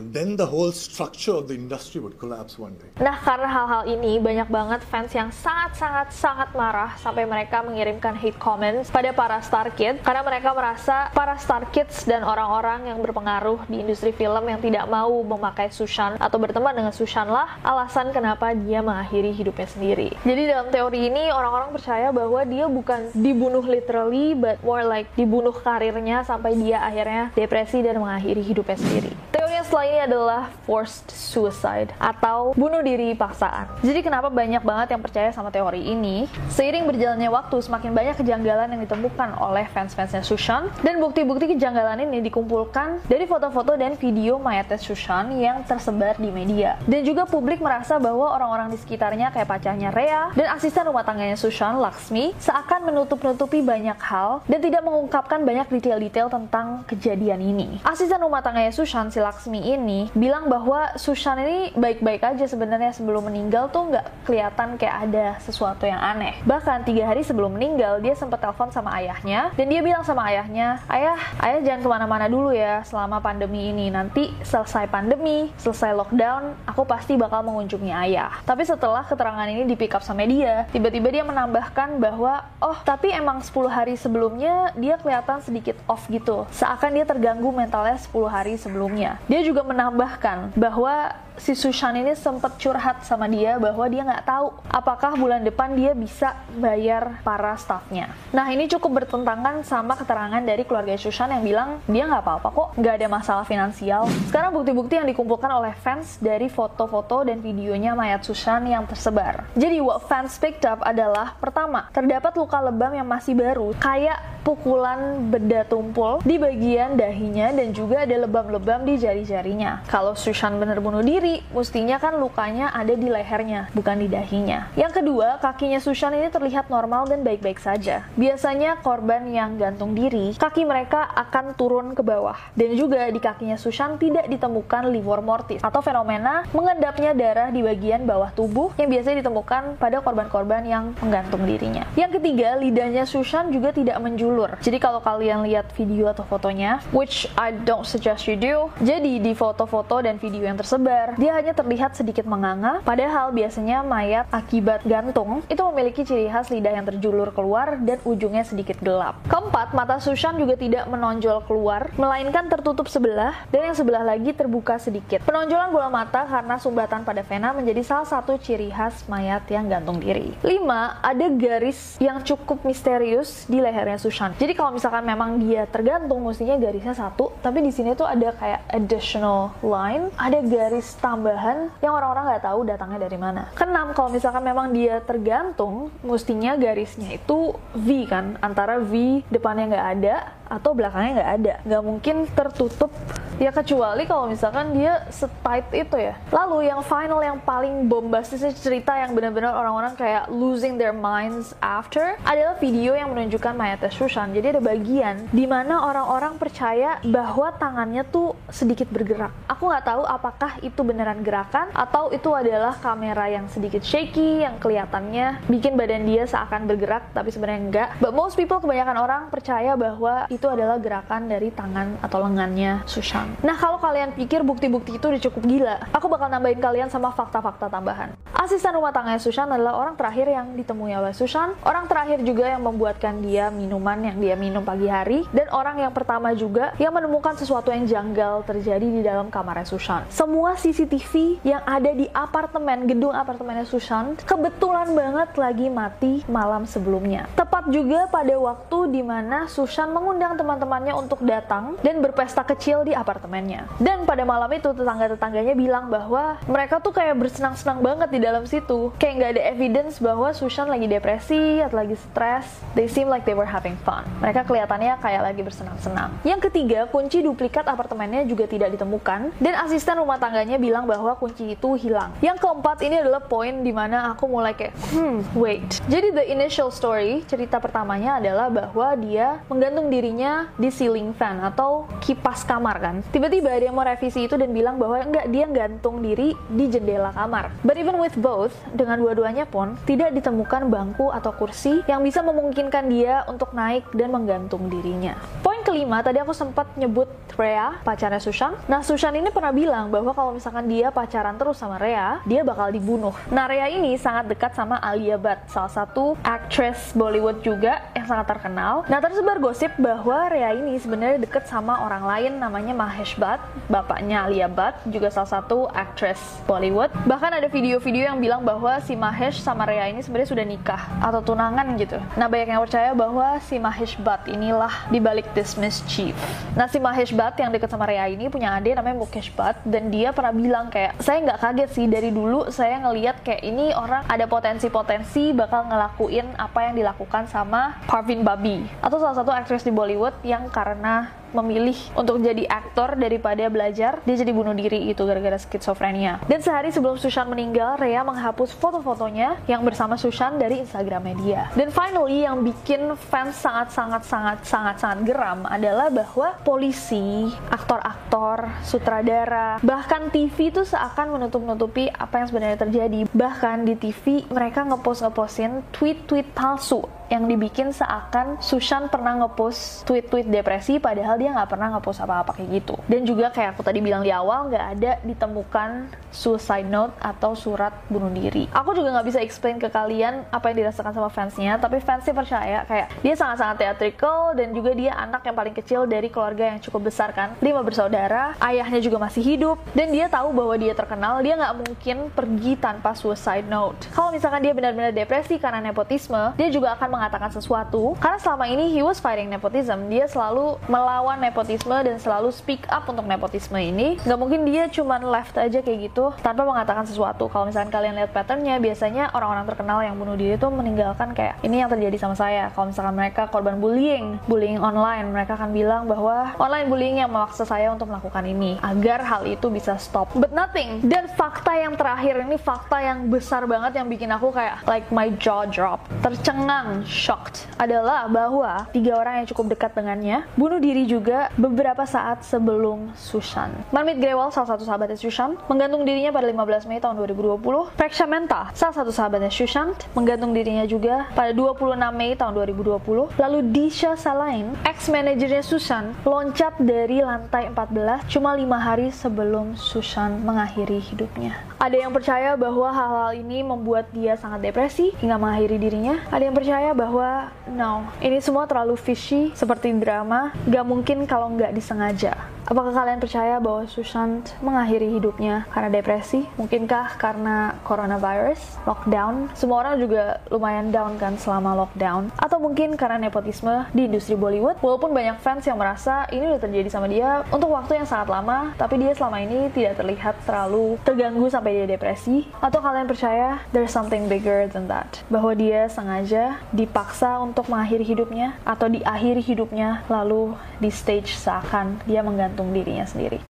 Then 0.00 0.34
the 0.34 0.46
whole 0.46 0.72
structure 0.72 1.32
of 1.34 1.46
the 1.46 1.54
industry 1.54 2.00
would 2.00 2.18
collapse 2.18 2.58
one 2.58 2.74
day. 2.82 2.90
Nah, 2.98 3.14
karena 3.22 3.46
hal-hal 3.46 3.82
ini 3.86 4.18
banyak 4.18 4.48
banget 4.50 4.80
fans 4.86 5.14
yang 5.14 5.30
sangat-sangat 5.30 6.10
sangat 6.10 6.50
marah 6.54 6.94
sampai 6.98 7.26
mereka 7.26 7.62
mengirimkan 7.62 8.18
hate 8.18 8.38
comments 8.38 8.90
pada 8.90 9.14
para 9.14 9.38
star 9.42 9.70
kids 9.74 10.02
karena 10.02 10.22
mereka 10.26 10.50
merasa 10.50 11.10
para 11.14 11.38
star 11.38 11.66
kids 11.70 12.02
dan 12.06 12.26
orang-orang 12.26 12.90
yang 12.90 12.98
berpengaruh 12.98 13.62
di 13.70 13.82
industri 13.82 14.10
film 14.10 14.46
yang 14.46 14.58
tidak 14.58 14.86
mau 14.90 15.10
memakai 15.22 15.70
Sushan 15.70 16.18
atau 16.18 16.38
berteman 16.38 16.74
dengan 16.74 16.94
Sushan 16.94 17.30
lah 17.30 17.58
alasan 17.62 18.10
kenapa 18.10 18.50
dia 18.54 18.82
mengakhiri 18.82 19.30
hidupnya 19.30 19.68
sendiri. 19.70 20.08
Jadi 20.22 20.42
dalam 20.50 20.70
teori 20.70 21.10
ini 21.10 21.30
orang-orang 21.30 21.70
percaya 21.74 22.10
bahwa 22.10 22.42
dia 22.46 22.66
bukan 22.66 23.14
dibunuh 23.14 23.62
literally 23.62 24.34
but 24.34 24.58
more 24.66 24.82
like 24.82 25.06
dibunuh 25.14 25.54
karirnya 25.54 26.26
sampai 26.26 26.58
dia 26.58 26.82
akhirnya 26.82 27.30
depresi 27.34 27.82
dan 27.82 27.98
mengakhiri 28.02 28.42
hidupnya 28.42 28.78
sendiri. 28.78 29.33
Ini 29.74 30.10
adalah 30.10 30.50
forced 30.66 31.10
suicide 31.10 31.90
atau 32.02 32.54
bunuh 32.54 32.82
diri 32.82 33.14
paksaan. 33.14 33.78
Jadi 33.82 34.06
kenapa 34.06 34.26
banyak 34.26 34.62
banget 34.62 34.94
yang 34.94 35.02
percaya 35.02 35.30
sama 35.34 35.50
teori 35.50 35.82
ini? 35.82 36.30
Seiring 36.50 36.86
berjalannya 36.86 37.30
waktu, 37.30 37.62
semakin 37.62 37.90
banyak 37.90 38.18
kejanggalan 38.18 38.70
yang 38.70 38.82
ditemukan 38.86 39.38
oleh 39.38 39.66
fans-fansnya 39.70 40.26
Sushan 40.26 40.70
dan 40.82 40.98
bukti-bukti 40.98 41.50
kejanggalan 41.58 42.06
ini 42.06 42.20
dikumpulkan 42.26 43.06
dari 43.08 43.26
foto-foto 43.26 43.78
dan 43.80 43.98
video 43.98 44.36
mayatnya 44.36 44.76
Sushan 44.76 45.30
yang 45.38 45.62
tersebar 45.62 46.18
di 46.20 46.28
media. 46.28 46.74
Dan 46.90 47.06
juga 47.06 47.22
publik 47.24 47.62
merasa 47.62 47.96
bahwa 47.96 48.34
orang-orang 48.34 48.74
di 48.74 48.78
sekitarnya 48.82 49.30
kayak 49.30 49.48
pacarnya 49.48 49.88
Rea 49.94 50.34
dan 50.34 50.58
asisten 50.58 50.90
rumah 50.90 51.06
tangganya 51.06 51.38
Sushan, 51.38 51.78
Laksmi, 51.78 52.34
seakan 52.42 52.90
menutup-nutupi 52.90 53.62
banyak 53.62 53.96
hal 54.00 54.42
dan 54.50 54.58
tidak 54.58 54.82
mengungkapkan 54.84 55.46
banyak 55.46 55.70
detail-detail 55.70 56.28
tentang 56.28 56.82
kejadian 56.90 57.40
ini. 57.40 57.80
Asisten 57.86 58.20
rumah 58.20 58.42
tangganya 58.42 58.74
Sushan, 58.74 59.08
si 59.08 59.22
Laksmi 59.22 59.63
ini 59.64 60.12
bilang 60.12 60.52
bahwa 60.52 60.92
Sushan 61.00 61.40
ini 61.40 61.72
baik-baik 61.72 62.20
aja 62.20 62.44
sebenarnya 62.44 62.92
sebelum 62.92 63.32
meninggal 63.32 63.72
tuh 63.72 63.88
nggak 63.88 64.28
kelihatan 64.28 64.76
kayak 64.76 64.96
ada 65.08 65.26
sesuatu 65.40 65.88
yang 65.88 66.00
aneh. 66.00 66.36
Bahkan 66.44 66.84
tiga 66.84 67.08
hari 67.08 67.24
sebelum 67.24 67.56
meninggal 67.56 68.04
dia 68.04 68.12
sempat 68.12 68.44
telepon 68.44 68.68
sama 68.68 68.92
ayahnya 69.00 69.54
dan 69.54 69.66
dia 69.70 69.80
bilang 69.80 70.02
sama 70.02 70.26
ayahnya, 70.28 70.82
ayah, 70.90 71.18
ayah 71.40 71.60
jangan 71.62 71.80
ke 71.80 71.88
mana-mana 71.88 72.26
dulu 72.26 72.50
ya 72.50 72.82
selama 72.84 73.20
pandemi 73.20 73.70
ini. 73.70 73.88
Nanti 73.88 74.34
selesai 74.42 74.90
pandemi, 74.90 75.48
selesai 75.56 75.94
lockdown, 75.94 76.66
aku 76.66 76.82
pasti 76.84 77.14
bakal 77.14 77.46
mengunjungi 77.46 77.92
ayah. 77.94 78.34
Tapi 78.42 78.66
setelah 78.66 79.06
keterangan 79.06 79.46
ini 79.46 79.62
di 79.68 79.78
pick 79.78 79.94
up 79.94 80.02
sama 80.02 80.26
dia, 80.26 80.66
tiba-tiba 80.74 81.08
dia 81.12 81.22
menambahkan 81.22 82.02
bahwa 82.02 82.42
oh 82.58 82.78
tapi 82.82 83.14
emang 83.14 83.38
10 83.44 83.70
hari 83.70 83.94
sebelumnya 83.94 84.74
dia 84.74 84.98
kelihatan 84.98 85.38
sedikit 85.44 85.78
off 85.86 86.10
gitu. 86.10 86.48
Seakan 86.50 86.96
dia 86.96 87.06
terganggu 87.06 87.54
mentalnya 87.54 87.94
10 88.00 88.26
hari 88.26 88.54
sebelumnya. 88.58 89.20
Dia 89.30 89.44
juga 89.46 89.53
menambahkan 89.62 90.56
bahwa 90.58 91.14
si 91.36 91.52
Sushan 91.58 91.98
ini 91.98 92.14
sempat 92.14 92.56
curhat 92.62 93.02
sama 93.02 93.26
dia 93.26 93.58
bahwa 93.58 93.84
dia 93.90 94.06
nggak 94.06 94.26
tahu 94.26 94.54
apakah 94.70 95.18
bulan 95.18 95.42
depan 95.42 95.74
dia 95.74 95.92
bisa 95.92 96.38
bayar 96.58 97.18
para 97.26 97.58
staffnya. 97.58 98.14
Nah 98.30 98.46
ini 98.54 98.70
cukup 98.70 99.02
bertentangan 99.02 99.66
sama 99.66 99.98
keterangan 99.98 100.42
dari 100.42 100.62
keluarga 100.62 100.94
Sushan 100.94 101.34
yang 101.34 101.42
bilang 101.42 101.68
dia 101.90 102.06
nggak 102.06 102.22
apa-apa 102.22 102.48
kok, 102.54 102.68
nggak 102.78 102.94
ada 103.02 103.08
masalah 103.10 103.44
finansial. 103.46 104.06
Sekarang 104.30 104.54
bukti-bukti 104.54 105.00
yang 105.00 105.08
dikumpulkan 105.08 105.50
oleh 105.50 105.74
fans 105.80 106.18
dari 106.22 106.46
foto-foto 106.46 107.26
dan 107.26 107.42
videonya 107.42 107.98
mayat 107.98 108.22
Sushan 108.22 108.68
yang 108.70 108.86
tersebar. 108.86 109.48
Jadi 109.58 109.82
what 109.82 110.06
fans 110.06 110.38
picked 110.38 110.62
up 110.62 110.84
adalah 110.84 111.34
pertama, 111.40 111.90
terdapat 111.90 112.36
luka 112.38 112.60
lebam 112.60 112.92
yang 112.94 113.08
masih 113.08 113.34
baru, 113.34 113.74
kayak 113.80 114.34
pukulan 114.44 115.24
benda 115.32 115.64
tumpul 115.64 116.20
di 116.20 116.36
bagian 116.36 117.00
dahinya 117.00 117.48
dan 117.56 117.72
juga 117.72 118.04
ada 118.04 118.28
lebam-lebam 118.28 118.84
di 118.84 119.00
jari-jarinya. 119.00 119.88
Kalau 119.88 120.12
Sushan 120.12 120.60
bener 120.60 120.84
bunuh 120.84 121.00
diri, 121.00 121.23
sendiri, 121.24 121.56
mestinya 121.56 121.96
kan 121.96 122.20
lukanya 122.20 122.68
ada 122.68 122.92
di 122.92 123.08
lehernya, 123.08 123.72
bukan 123.72 123.96
di 123.96 124.12
dahinya. 124.12 124.68
Yang 124.76 125.00
kedua, 125.00 125.40
kakinya 125.40 125.80
Sushan 125.80 126.12
ini 126.12 126.28
terlihat 126.28 126.68
normal 126.68 127.08
dan 127.08 127.24
baik-baik 127.24 127.56
saja. 127.56 128.04
Biasanya 128.20 128.84
korban 128.84 129.32
yang 129.32 129.56
gantung 129.56 129.96
diri, 129.96 130.36
kaki 130.36 130.68
mereka 130.68 131.08
akan 131.16 131.56
turun 131.56 131.96
ke 131.96 132.04
bawah. 132.04 132.36
Dan 132.52 132.76
juga 132.76 133.08
di 133.08 133.16
kakinya 133.24 133.56
Sushan 133.56 133.96
tidak 133.96 134.28
ditemukan 134.28 134.92
livor 134.92 135.24
mortis 135.24 135.64
atau 135.64 135.80
fenomena 135.80 136.44
mengendapnya 136.52 137.16
darah 137.16 137.48
di 137.48 137.64
bagian 137.64 138.04
bawah 138.04 138.28
tubuh 138.36 138.76
yang 138.76 138.92
biasanya 138.92 139.24
ditemukan 139.24 139.80
pada 139.80 140.04
korban-korban 140.04 140.60
yang 140.68 140.92
menggantung 141.00 141.48
dirinya. 141.48 141.88
Yang 141.96 142.20
ketiga, 142.20 142.60
lidahnya 142.60 143.08
Sushan 143.08 143.48
juga 143.48 143.72
tidak 143.72 143.96
menjulur. 143.96 144.60
Jadi 144.60 144.76
kalau 144.76 145.00
kalian 145.00 145.40
lihat 145.48 145.72
video 145.72 146.12
atau 146.12 146.28
fotonya, 146.28 146.84
which 146.92 147.24
I 147.40 147.56
don't 147.64 147.88
suggest 147.88 148.28
you 148.28 148.36
do, 148.36 148.68
jadi 148.84 149.24
di 149.24 149.32
foto-foto 149.32 150.04
dan 150.04 150.20
video 150.20 150.44
yang 150.44 150.60
tersebar, 150.60 151.13
dia 151.16 151.36
hanya 151.36 151.52
terlihat 151.54 151.94
sedikit 151.94 152.26
menganga, 152.26 152.82
padahal 152.82 153.30
biasanya 153.30 153.86
mayat 153.86 154.26
akibat 154.30 154.82
gantung 154.86 155.44
itu 155.46 155.62
memiliki 155.70 156.02
ciri 156.02 156.26
khas 156.28 156.50
lidah 156.50 156.74
yang 156.74 156.86
terjulur 156.86 157.30
keluar 157.30 157.78
dan 157.82 157.98
ujungnya 158.02 158.42
sedikit 158.46 158.78
gelap. 158.82 159.20
Keempat, 159.30 159.72
mata 159.72 159.98
Sushan 160.02 160.36
juga 160.36 160.58
tidak 160.58 160.86
menonjol 160.90 161.44
keluar, 161.46 161.90
melainkan 161.94 162.46
tertutup 162.50 162.86
sebelah 162.90 163.46
dan 163.50 163.72
yang 163.72 163.76
sebelah 163.76 164.02
lagi 164.02 164.30
terbuka 164.34 164.76
sedikit. 164.78 165.22
Penonjolan 165.24 165.70
bola 165.70 165.88
mata 165.90 166.26
karena 166.26 166.56
sumbatan 166.58 167.06
pada 167.06 167.22
vena 167.22 167.54
menjadi 167.54 167.82
salah 167.86 168.08
satu 168.08 168.36
ciri 168.40 168.70
khas 168.70 169.06
mayat 169.06 169.46
yang 169.50 169.70
gantung 169.70 170.02
diri. 170.02 170.34
5. 170.42 170.64
Ada 171.04 171.26
garis 171.34 171.96
yang 172.02 172.22
cukup 172.22 172.64
misterius 172.66 173.46
di 173.46 173.60
lehernya 173.60 174.00
Sushan. 174.00 174.34
Jadi 174.36 174.52
kalau 174.56 174.74
misalkan 174.74 175.04
memang 175.04 175.38
dia 175.38 175.68
tergantung, 175.68 176.24
mestinya 176.24 176.56
garisnya 176.58 176.96
satu, 176.96 177.30
tapi 177.44 177.60
di 177.62 177.70
sini 177.70 177.92
tuh 177.94 178.08
ada 178.08 178.32
kayak 178.34 178.66
additional 178.72 179.52
line, 179.62 180.10
ada 180.16 180.40
garis 180.42 180.96
tambahan 181.04 181.68
yang 181.84 181.92
orang-orang 181.92 182.32
nggak 182.32 182.44
tahu 182.48 182.64
datangnya 182.64 183.04
dari 183.04 183.18
mana. 183.20 183.52
Keenam, 183.52 183.92
kalau 183.92 184.08
misalkan 184.08 184.40
memang 184.40 184.72
dia 184.72 185.04
tergantung, 185.04 185.92
mestinya 186.00 186.56
garisnya 186.56 187.20
itu 187.20 187.52
V 187.76 188.08
kan, 188.08 188.40
antara 188.40 188.80
V 188.80 189.20
depannya 189.28 189.68
nggak 189.76 189.88
ada 190.00 190.14
atau 190.48 190.72
belakangnya 190.72 191.20
nggak 191.20 191.32
ada. 191.36 191.54
Nggak 191.68 191.82
mungkin 191.84 192.16
tertutup. 192.32 192.88
Ya 193.36 193.50
kecuali 193.50 194.06
kalau 194.06 194.30
misalkan 194.30 194.78
dia 194.78 195.04
setight 195.10 195.66
itu 195.74 195.98
ya. 195.98 196.14
Lalu 196.30 196.70
yang 196.70 196.80
final 196.86 197.18
yang 197.18 197.42
paling 197.42 197.90
bombastis 197.90 198.40
cerita 198.62 198.94
yang 198.94 199.10
benar-benar 199.12 199.58
orang-orang 199.58 199.98
kayak 199.98 200.30
losing 200.30 200.78
their 200.78 200.94
minds 200.94 201.50
after 201.58 202.14
adalah 202.22 202.54
video 202.62 202.94
yang 202.94 203.10
menunjukkan 203.10 203.52
mayatnya 203.58 203.90
Susan 203.90 204.30
jadi 204.30 204.54
ada 204.54 204.62
bagian 204.62 205.26
di 205.34 205.44
mana 205.50 205.82
orang-orang 205.82 206.38
percaya 206.38 207.02
bahwa 207.02 207.50
tangannya 207.58 208.06
tuh 208.06 208.38
sedikit 208.48 208.86
bergerak 208.88 209.34
aku 209.54 209.70
nggak 209.70 209.86
tahu 209.86 210.02
apakah 210.02 210.52
itu 210.66 210.80
beneran 210.82 211.22
gerakan 211.22 211.70
atau 211.70 212.10
itu 212.10 212.34
adalah 212.34 212.74
kamera 212.74 213.30
yang 213.30 213.46
sedikit 213.46 213.86
shaky 213.86 214.42
yang 214.42 214.58
kelihatannya 214.58 215.46
bikin 215.46 215.78
badan 215.78 216.02
dia 216.02 216.26
seakan 216.26 216.66
bergerak 216.66 217.14
tapi 217.14 217.30
sebenarnya 217.30 217.60
enggak 217.62 217.88
but 218.02 218.10
most 218.10 218.34
people 218.34 218.58
kebanyakan 218.58 218.98
orang 218.98 219.22
percaya 219.30 219.78
bahwa 219.78 220.26
itu 220.26 220.46
adalah 220.50 220.82
gerakan 220.82 221.30
dari 221.30 221.54
tangan 221.54 222.02
atau 222.02 222.18
lengannya 222.26 222.82
Susan. 222.90 223.30
Nah, 223.44 223.54
kalau 223.54 223.78
kalian 223.78 224.16
pikir 224.16 224.42
bukti-bukti 224.42 224.98
itu 224.98 225.06
udah 225.06 225.22
cukup 225.30 225.42
gila, 225.46 225.76
aku 225.94 226.06
bakal 226.10 226.26
nambahin 226.26 226.58
kalian 226.58 226.88
sama 226.90 227.14
fakta-fakta 227.14 227.70
tambahan. 227.70 228.16
Asisten 228.34 228.76
rumah 228.76 228.90
tangganya 228.90 229.22
Susan 229.22 229.48
adalah 229.48 229.78
orang 229.78 229.94
terakhir 229.94 230.28
yang 230.28 230.52
ditemui 230.58 230.92
oleh 230.92 231.14
Susan, 231.16 231.54
orang 231.64 231.86
terakhir 231.86 232.20
juga 232.26 232.50
yang 232.50 232.60
membuatkan 232.66 233.22
dia 233.22 233.48
minuman 233.48 233.96
yang 234.04 234.18
dia 234.18 234.34
minum 234.34 234.66
pagi 234.66 234.90
hari, 234.90 235.24
dan 235.30 235.48
orang 235.54 235.80
yang 235.80 235.92
pertama 235.94 236.34
juga 236.34 236.74
yang 236.76 236.92
menemukan 236.92 237.38
sesuatu 237.38 237.70
yang 237.72 237.86
janggal 237.86 238.44
terjadi 238.44 238.84
di 238.84 239.00
dalam 239.00 239.30
kamarnya 239.44 239.68
Susan. 239.68 240.08
Semua 240.08 240.56
CCTV 240.56 241.44
yang 241.44 241.60
ada 241.68 241.92
di 241.92 242.08
apartemen, 242.16 242.88
gedung 242.88 243.12
apartemennya 243.12 243.68
Susan, 243.68 244.16
kebetulan 244.24 244.88
banget 244.96 245.36
lagi 245.36 245.68
mati 245.68 246.24
malam 246.24 246.64
sebelumnya. 246.64 247.28
Tepat 247.36 247.68
juga 247.68 248.08
pada 248.08 248.32
waktu 248.40 248.88
di 248.88 249.04
mana 249.04 249.44
Susan 249.52 249.92
mengundang 249.92 250.40
teman-temannya 250.40 250.96
untuk 250.96 251.20
datang 251.20 251.76
dan 251.84 252.00
berpesta 252.00 252.40
kecil 252.40 252.88
di 252.88 252.96
apartemennya. 252.96 253.68
Dan 253.76 254.08
pada 254.08 254.24
malam 254.24 254.48
itu 254.56 254.72
tetangga-tetangganya 254.72 255.52
bilang 255.52 255.92
bahwa 255.92 256.40
mereka 256.48 256.80
tuh 256.80 256.96
kayak 256.96 257.20
bersenang-senang 257.20 257.84
banget 257.84 258.08
di 258.08 258.20
dalam 258.24 258.48
situ. 258.48 258.96
Kayak 258.96 259.14
nggak 259.20 259.30
ada 259.36 259.42
evidence 259.52 260.00
bahwa 260.00 260.32
Susan 260.32 260.72
lagi 260.72 260.88
depresi 260.88 261.60
atau 261.60 261.76
lagi 261.76 262.00
stres. 262.00 262.48
They 262.72 262.88
seem 262.88 263.12
like 263.12 263.28
they 263.28 263.36
were 263.36 263.48
having 263.48 263.76
fun. 263.84 264.08
Mereka 264.24 264.48
kelihatannya 264.48 264.96
kayak 265.04 265.20
lagi 265.20 265.44
bersenang-senang. 265.44 266.16
Yang 266.24 266.48
ketiga, 266.48 266.88
kunci 266.88 267.20
duplikat 267.20 267.68
apartemennya 267.68 268.24
juga 268.24 268.48
tidak 268.48 268.72
ditemukan 268.72 269.33
dan 269.42 269.58
asisten 269.66 269.98
rumah 269.98 270.18
tangganya 270.18 270.58
bilang 270.60 270.86
bahwa 270.86 271.14
kunci 271.18 271.58
itu 271.58 271.74
hilang. 271.74 272.14
Yang 272.22 272.46
keempat 272.46 272.78
ini 272.86 273.02
adalah 273.02 273.22
poin 273.22 273.66
di 273.66 273.72
mana 273.74 274.14
aku 274.14 274.30
mulai 274.30 274.54
kayak, 274.54 274.74
hmm, 274.94 275.34
wait. 275.34 275.66
Jadi 275.90 276.14
the 276.14 276.24
initial 276.30 276.70
story, 276.70 277.26
cerita 277.26 277.58
pertamanya 277.58 278.22
adalah 278.22 278.46
bahwa 278.52 278.94
dia 278.98 279.42
menggantung 279.50 279.90
dirinya 279.90 280.46
di 280.54 280.70
ceiling 280.70 281.10
fan 281.16 281.42
atau 281.42 281.90
kipas 281.98 282.46
kamar 282.46 282.76
kan. 282.78 282.96
Tiba-tiba 283.10 283.50
yang 283.58 283.74
mau 283.74 283.86
revisi 283.86 284.26
itu 284.26 284.34
dan 284.36 284.50
bilang 284.50 284.76
bahwa 284.76 285.00
enggak 285.00 285.26
dia 285.30 285.46
gantung 285.48 286.02
diri 286.04 286.36
di 286.50 286.64
jendela 286.68 287.10
kamar. 287.14 287.50
But 287.62 287.78
even 287.80 287.96
with 287.98 288.14
both, 288.18 288.52
dengan 288.74 289.00
dua-duanya 289.00 289.46
pun 289.48 289.78
tidak 289.88 290.12
ditemukan 290.14 290.68
bangku 290.68 291.10
atau 291.10 291.32
kursi 291.34 291.80
yang 291.86 292.02
bisa 292.02 292.20
memungkinkan 292.20 292.90
dia 292.90 293.22
untuk 293.26 293.54
naik 293.56 293.86
dan 293.94 294.10
menggantung 294.10 294.68
dirinya. 294.68 295.16
Poin 295.40 295.62
kelima, 295.64 296.02
tadi 296.04 296.20
aku 296.20 296.36
sempat 296.36 296.68
nyebut 296.76 297.08
Rhea, 297.34 297.82
pacarnya 297.82 298.22
Susan. 298.22 298.54
Nah, 298.70 298.80
Susan 298.86 299.10
ini 299.18 299.23
pernah 299.30 299.52
bilang 299.54 299.92
bahwa 299.92 300.10
kalau 300.10 300.34
misalkan 300.34 300.66
dia 300.66 300.90
pacaran 300.90 301.38
terus 301.38 301.60
sama 301.60 301.78
Rhea, 301.78 302.18
dia 302.26 302.42
bakal 302.42 302.72
dibunuh. 302.72 303.14
Nah, 303.30 303.46
Rhea 303.46 303.70
ini 303.70 303.94
sangat 303.94 304.26
dekat 304.26 304.56
sama 304.58 304.80
Alia 304.82 305.14
Bhatt, 305.14 305.46
salah 305.52 305.70
satu 305.70 306.18
actress 306.26 306.90
Bollywood 306.96 307.44
juga 307.44 307.84
yang 307.94 308.08
sangat 308.08 308.34
terkenal. 308.34 308.82
Nah, 308.90 308.98
tersebar 308.98 309.38
gosip 309.38 309.70
bahwa 309.78 310.32
Rea 310.32 310.56
ini 310.56 310.74
sebenarnya 310.82 311.22
deket 311.22 311.46
sama 311.46 311.86
orang 311.86 312.02
lain 312.02 312.32
namanya 312.42 312.74
Mahesh 312.74 313.14
Bhatt, 313.14 313.38
bapaknya 313.70 314.26
Alia 314.26 314.50
Bhatt, 314.50 314.82
juga 314.90 315.14
salah 315.14 315.30
satu 315.30 315.70
actress 315.70 316.18
Bollywood. 316.50 316.90
Bahkan 317.06 317.38
ada 317.38 317.46
video-video 317.46 318.10
yang 318.10 318.18
bilang 318.18 318.42
bahwa 318.42 318.82
si 318.82 318.98
Mahesh 318.98 319.38
sama 319.38 319.68
Rea 319.68 319.86
ini 319.86 320.02
sebenarnya 320.02 320.34
sudah 320.34 320.44
nikah 320.44 320.82
atau 320.98 321.22
tunangan 321.22 321.70
gitu. 321.78 322.02
Nah 322.18 322.26
banyak 322.26 322.50
yang 322.50 322.62
percaya 322.66 322.90
bahwa 322.90 323.38
si 323.46 323.62
Mahesh 323.62 323.94
Bhatt 324.02 324.26
inilah 324.26 324.90
dibalik 324.90 325.30
this 325.38 325.54
mischief. 325.54 326.18
Nah 326.58 326.66
si 326.66 326.82
Mahesh 326.82 327.14
Bhatt 327.14 327.38
yang 327.38 327.54
deket 327.54 327.70
sama 327.70 327.86
Rea 327.86 328.10
ini 328.10 328.26
punya 328.26 328.58
adik 328.58 328.74
namanya 328.74 328.98
Mukesh 328.98 329.13
Bhatt 329.14 329.62
dan 329.62 329.94
dia 329.94 330.10
pernah 330.10 330.34
bilang 330.34 330.66
kayak 330.74 330.98
saya 330.98 331.22
nggak 331.22 331.38
kaget 331.38 331.70
sih 331.70 331.86
dari 331.86 332.10
dulu 332.10 332.50
saya 332.50 332.82
ngeliat 332.82 333.22
kayak 333.22 333.46
ini 333.46 333.70
orang 333.70 334.02
ada 334.10 334.26
potensi-potensi 334.26 335.30
bakal 335.30 335.70
ngelakuin 335.70 336.34
apa 336.34 336.66
yang 336.66 336.74
dilakukan 336.74 337.30
sama 337.30 337.78
Parvin 337.86 338.26
Babi 338.26 338.66
atau 338.82 338.98
salah 338.98 339.14
satu 339.14 339.30
aktris 339.30 339.62
di 339.62 339.70
Bollywood 339.70 340.18
yang 340.26 340.50
karena 340.50 341.14
memilih 341.34 341.76
untuk 341.98 342.22
jadi 342.22 342.46
aktor 342.46 342.94
daripada 342.94 343.50
belajar, 343.50 344.00
dia 344.06 344.16
jadi 344.16 344.30
bunuh 344.30 344.54
diri 344.54 344.88
itu 344.88 345.02
gara-gara 345.02 345.36
skizofrenia. 345.36 346.22
Dan 346.30 346.40
sehari 346.40 346.70
sebelum 346.70 346.96
Susan 346.96 347.26
meninggal, 347.26 347.76
Rea 347.76 348.06
menghapus 348.06 348.54
foto-fotonya 348.56 349.42
yang 349.50 349.66
bersama 349.66 349.98
Susan 349.98 350.38
dari 350.38 350.62
Instagramnya 350.62 351.16
dia. 351.20 351.42
Dan 351.58 351.74
finally 351.74 352.22
yang 352.24 352.40
bikin 352.46 352.94
fans 353.10 353.36
sangat-sangat-sangat-sangat-sangat 353.42 354.98
geram 355.02 355.42
adalah 355.44 355.90
bahwa 355.90 356.38
polisi, 356.46 357.28
aktor-aktor, 357.50 358.46
sutradara, 358.62 359.58
bahkan 359.60 360.08
TV 360.14 360.54
itu 360.54 360.62
seakan 360.62 361.18
menutup-nutupi 361.18 361.90
apa 361.90 362.22
yang 362.22 362.26
sebenarnya 362.30 362.58
terjadi. 362.62 363.00
Bahkan 363.10 363.66
di 363.66 363.74
TV 363.74 364.22
mereka 364.30 364.62
ngepost-ngepostin 364.62 365.66
tweet-tweet 365.74 366.30
palsu 366.36 366.86
yang 367.12 367.28
dibikin 367.28 367.70
seakan 367.70 368.40
Susan 368.40 368.88
pernah 368.88 369.16
ngepost 369.24 369.84
tweet-tweet 369.88 370.28
depresi 370.28 370.80
padahal 370.80 371.20
dia 371.20 371.34
nggak 371.34 371.50
pernah 371.50 371.68
ngepost 371.76 372.00
apa-apa 372.00 372.36
kayak 372.36 372.62
gitu. 372.62 372.74
Dan 372.88 373.04
juga 373.04 373.28
kayak 373.28 373.58
aku 373.58 373.62
tadi 373.66 373.84
bilang 373.84 374.00
di 374.00 374.12
awal 374.14 374.48
nggak 374.48 374.66
ada 374.78 374.92
ditemukan 375.04 375.92
suicide 376.14 376.70
note 376.70 376.94
atau 377.02 377.34
surat 377.34 377.74
bunuh 377.90 378.08
diri. 378.08 378.46
Aku 378.54 378.72
juga 378.72 378.94
nggak 378.94 379.06
bisa 379.10 379.18
explain 379.20 379.58
ke 379.58 379.66
kalian 379.68 380.22
apa 380.30 380.54
yang 380.54 380.66
dirasakan 380.66 380.94
sama 380.94 381.10
fansnya 381.10 381.58
tapi 381.58 381.82
fansnya 381.82 382.14
percaya 382.14 382.58
kayak 382.64 382.86
dia 383.02 383.14
sangat-sangat 383.18 383.56
theatrical 383.58 384.32
dan 384.38 384.54
juga 384.54 384.72
dia 384.72 384.94
anak 384.94 385.26
yang 385.26 385.36
paling 385.36 385.54
kecil 385.54 385.84
dari 385.90 386.08
keluarga 386.08 386.54
yang 386.54 386.58
cukup 386.62 386.88
besar 386.88 387.10
kan? 387.10 387.34
Lima 387.42 387.60
bersaudara 387.66 388.38
ayahnya 388.38 388.78
juga 388.78 389.02
masih 389.02 389.22
hidup 389.26 389.58
dan 389.74 389.90
dia 389.90 390.06
tahu 390.06 390.30
bahwa 390.30 390.54
dia 390.54 390.72
terkenal 390.72 391.18
dia 391.20 391.34
nggak 391.34 391.54
mungkin 391.66 391.96
pergi 392.14 392.52
tanpa 392.56 392.94
suicide 392.94 393.46
note. 393.50 393.90
Kalau 393.90 394.14
misalkan 394.14 394.40
dia 394.40 394.54
benar-benar 394.54 394.94
depresi 394.94 395.36
karena 395.36 395.58
nepotisme 395.58 396.32
dia 396.38 396.48
juga 396.48 396.78
akan 396.78 396.93
mengatakan 396.94 397.34
sesuatu. 397.34 397.98
Karena 397.98 398.22
selama 398.22 398.46
ini 398.46 398.70
he 398.70 398.80
was 398.86 399.02
fighting 399.02 399.26
nepotism. 399.26 399.90
Dia 399.90 400.06
selalu 400.06 400.62
melawan 400.70 401.18
nepotisme 401.18 401.74
dan 401.74 401.98
selalu 401.98 402.30
speak 402.30 402.62
up 402.70 402.86
untuk 402.86 403.02
nepotisme 403.02 403.58
ini. 403.58 403.98
Nggak 404.06 404.18
mungkin 404.18 404.46
dia 404.46 404.70
cuman 404.70 405.02
left 405.10 405.34
aja 405.34 405.58
kayak 405.58 405.90
gitu 405.90 406.14
tanpa 406.22 406.46
mengatakan 406.46 406.86
sesuatu. 406.86 407.26
Kalau 407.26 407.50
misalnya 407.50 407.74
kalian 407.74 407.94
lihat 407.98 408.14
patternnya 408.14 408.62
biasanya 408.62 409.10
orang-orang 409.10 409.44
terkenal 409.50 409.82
yang 409.82 409.98
bunuh 409.98 410.14
diri 410.14 410.38
itu 410.38 410.46
meninggalkan 410.46 411.10
kayak 411.12 411.42
ini 411.42 411.60
yang 411.60 411.70
terjadi 411.72 411.96
sama 411.98 412.14
saya. 412.14 412.54
Kalau 412.54 412.70
misalkan 412.70 412.94
mereka 412.94 413.26
korban 413.26 413.58
bullying 413.58 414.20
bullying 414.28 414.60
online 414.60 415.10
mereka 415.10 415.34
akan 415.34 415.50
bilang 415.50 415.88
bahwa 415.88 416.36
online 416.38 416.68
bullying 416.68 416.96
yang 417.02 417.10
memaksa 417.10 417.48
saya 417.48 417.72
untuk 417.72 417.88
melakukan 417.90 418.24
ini 418.24 418.60
agar 418.60 419.00
hal 419.02 419.24
itu 419.24 419.48
bisa 419.50 419.76
stop. 419.80 420.12
But 420.14 420.30
nothing. 420.30 420.84
Dan 420.84 421.10
fakta 421.12 421.56
yang 421.56 421.74
terakhir 421.74 422.22
ini 422.22 422.36
fakta 422.36 422.80
yang 422.84 423.08
besar 423.08 423.48
banget 423.48 423.80
yang 423.80 423.88
bikin 423.88 424.12
aku 424.12 424.30
kayak 424.30 424.62
like 424.68 424.88
my 424.92 425.08
jaw 425.16 425.48
drop. 425.48 425.82
Tercengang 426.04 426.83
shocked 426.86 427.48
adalah 427.58 428.06
bahwa 428.08 428.68
tiga 428.70 428.96
orang 428.96 429.22
yang 429.22 429.26
cukup 429.28 429.56
dekat 429.56 429.72
dengannya 429.74 430.24
bunuh 430.36 430.60
diri 430.60 430.84
juga 430.84 431.32
beberapa 431.34 431.82
saat 431.88 432.22
sebelum 432.24 432.92
Susan. 432.96 433.50
Marmit 433.72 433.98
Grewal, 433.98 434.30
salah 434.30 434.56
satu 434.56 434.62
sahabatnya 434.62 435.00
Susan, 435.00 435.36
menggantung 435.48 435.82
dirinya 435.82 436.12
pada 436.12 436.28
15 436.28 436.68
Mei 436.68 436.78
tahun 436.78 436.94
2020. 437.00 437.72
Preksha 437.74 438.04
Menta, 438.04 438.52
salah 438.52 438.74
satu 438.76 438.92
sahabatnya 438.92 439.32
Susan, 439.32 439.72
menggantung 439.96 440.36
dirinya 440.36 440.68
juga 440.68 441.08
pada 441.16 441.32
26 441.32 441.74
Mei 441.96 442.12
tahun 442.14 442.32
2020. 442.36 443.16
Lalu 443.16 443.38
Disha 443.50 443.96
Salain, 443.96 444.52
ex-manajernya 444.68 445.42
Susan, 445.42 445.96
loncat 446.04 446.58
dari 446.60 447.00
lantai 447.00 447.48
14 447.48 448.10
cuma 448.10 448.36
lima 448.36 448.60
hari 448.60 448.92
sebelum 448.92 449.56
Susan 449.56 450.20
mengakhiri 450.22 450.82
hidupnya. 450.82 451.38
Ada 451.64 451.80
yang 451.80 451.96
percaya 451.96 452.36
bahwa 452.36 452.68
hal-hal 452.68 453.16
ini 453.16 453.40
membuat 453.40 453.88
dia 453.94 454.20
sangat 454.20 454.44
depresi 454.44 454.92
hingga 455.00 455.16
mengakhiri 455.16 455.56
dirinya. 455.56 455.96
Ada 456.12 456.28
yang 456.28 456.36
percaya 456.36 456.73
bahwa 456.74 457.30
no, 457.48 457.86
ini 458.02 458.18
semua 458.18 458.44
terlalu 458.44 458.74
fishy 458.74 459.30
seperti 459.32 459.70
drama, 459.78 460.34
gak 460.44 460.66
mungkin 460.66 461.06
kalau 461.06 461.30
nggak 461.32 461.54
disengaja. 461.54 462.34
Apakah 462.44 462.76
kalian 462.76 463.00
percaya 463.00 463.40
bahwa 463.40 463.64
Sushant 463.64 464.36
mengakhiri 464.44 464.92
hidupnya 464.92 465.48
karena 465.48 465.80
depresi? 465.80 466.28
Mungkinkah 466.36 467.00
karena 467.00 467.56
coronavirus, 467.64 468.60
lockdown? 468.68 469.32
Semua 469.32 469.64
orang 469.64 469.80
juga 469.80 470.20
lumayan 470.28 470.68
down 470.68 471.00
kan 471.00 471.16
selama 471.16 471.56
lockdown. 471.56 472.12
Atau 472.20 472.44
mungkin 472.44 472.76
karena 472.76 473.00
nepotisme 473.00 473.64
di 473.72 473.88
industri 473.88 474.12
Bollywood? 474.12 474.60
Walaupun 474.60 474.92
banyak 474.92 475.24
fans 475.24 475.48
yang 475.48 475.56
merasa 475.56 476.04
ini 476.12 476.36
udah 476.36 476.40
terjadi 476.44 476.68
sama 476.68 476.84
dia 476.84 477.24
untuk 477.32 477.48
waktu 477.48 477.80
yang 477.80 477.88
sangat 477.88 478.12
lama, 478.12 478.52
tapi 478.60 478.76
dia 478.76 478.92
selama 478.92 479.24
ini 479.24 479.48
tidak 479.56 479.80
terlihat 479.80 480.14
terlalu 480.28 480.76
terganggu 480.84 481.32
sampai 481.32 481.64
dia 481.64 481.80
depresi. 481.80 482.28
Atau 482.44 482.60
kalian 482.60 482.84
percaya 482.84 483.40
there's 483.56 483.72
something 483.72 484.04
bigger 484.04 484.44
than 484.52 484.68
that? 484.68 485.00
Bahwa 485.08 485.32
dia 485.32 485.64
sengaja 485.72 486.36
dipaksa 486.64 487.20
untuk 487.20 487.52
mengakhiri 487.52 487.84
hidupnya 487.84 488.40
atau 488.48 488.72
diakhiri 488.72 489.20
hidupnya 489.20 489.84
lalu 489.92 490.32
di 490.56 490.72
stage 490.72 491.12
seakan 491.12 491.76
dia 491.84 492.00
menggantung 492.00 492.50
dirinya 492.56 492.88
sendiri. 492.88 493.20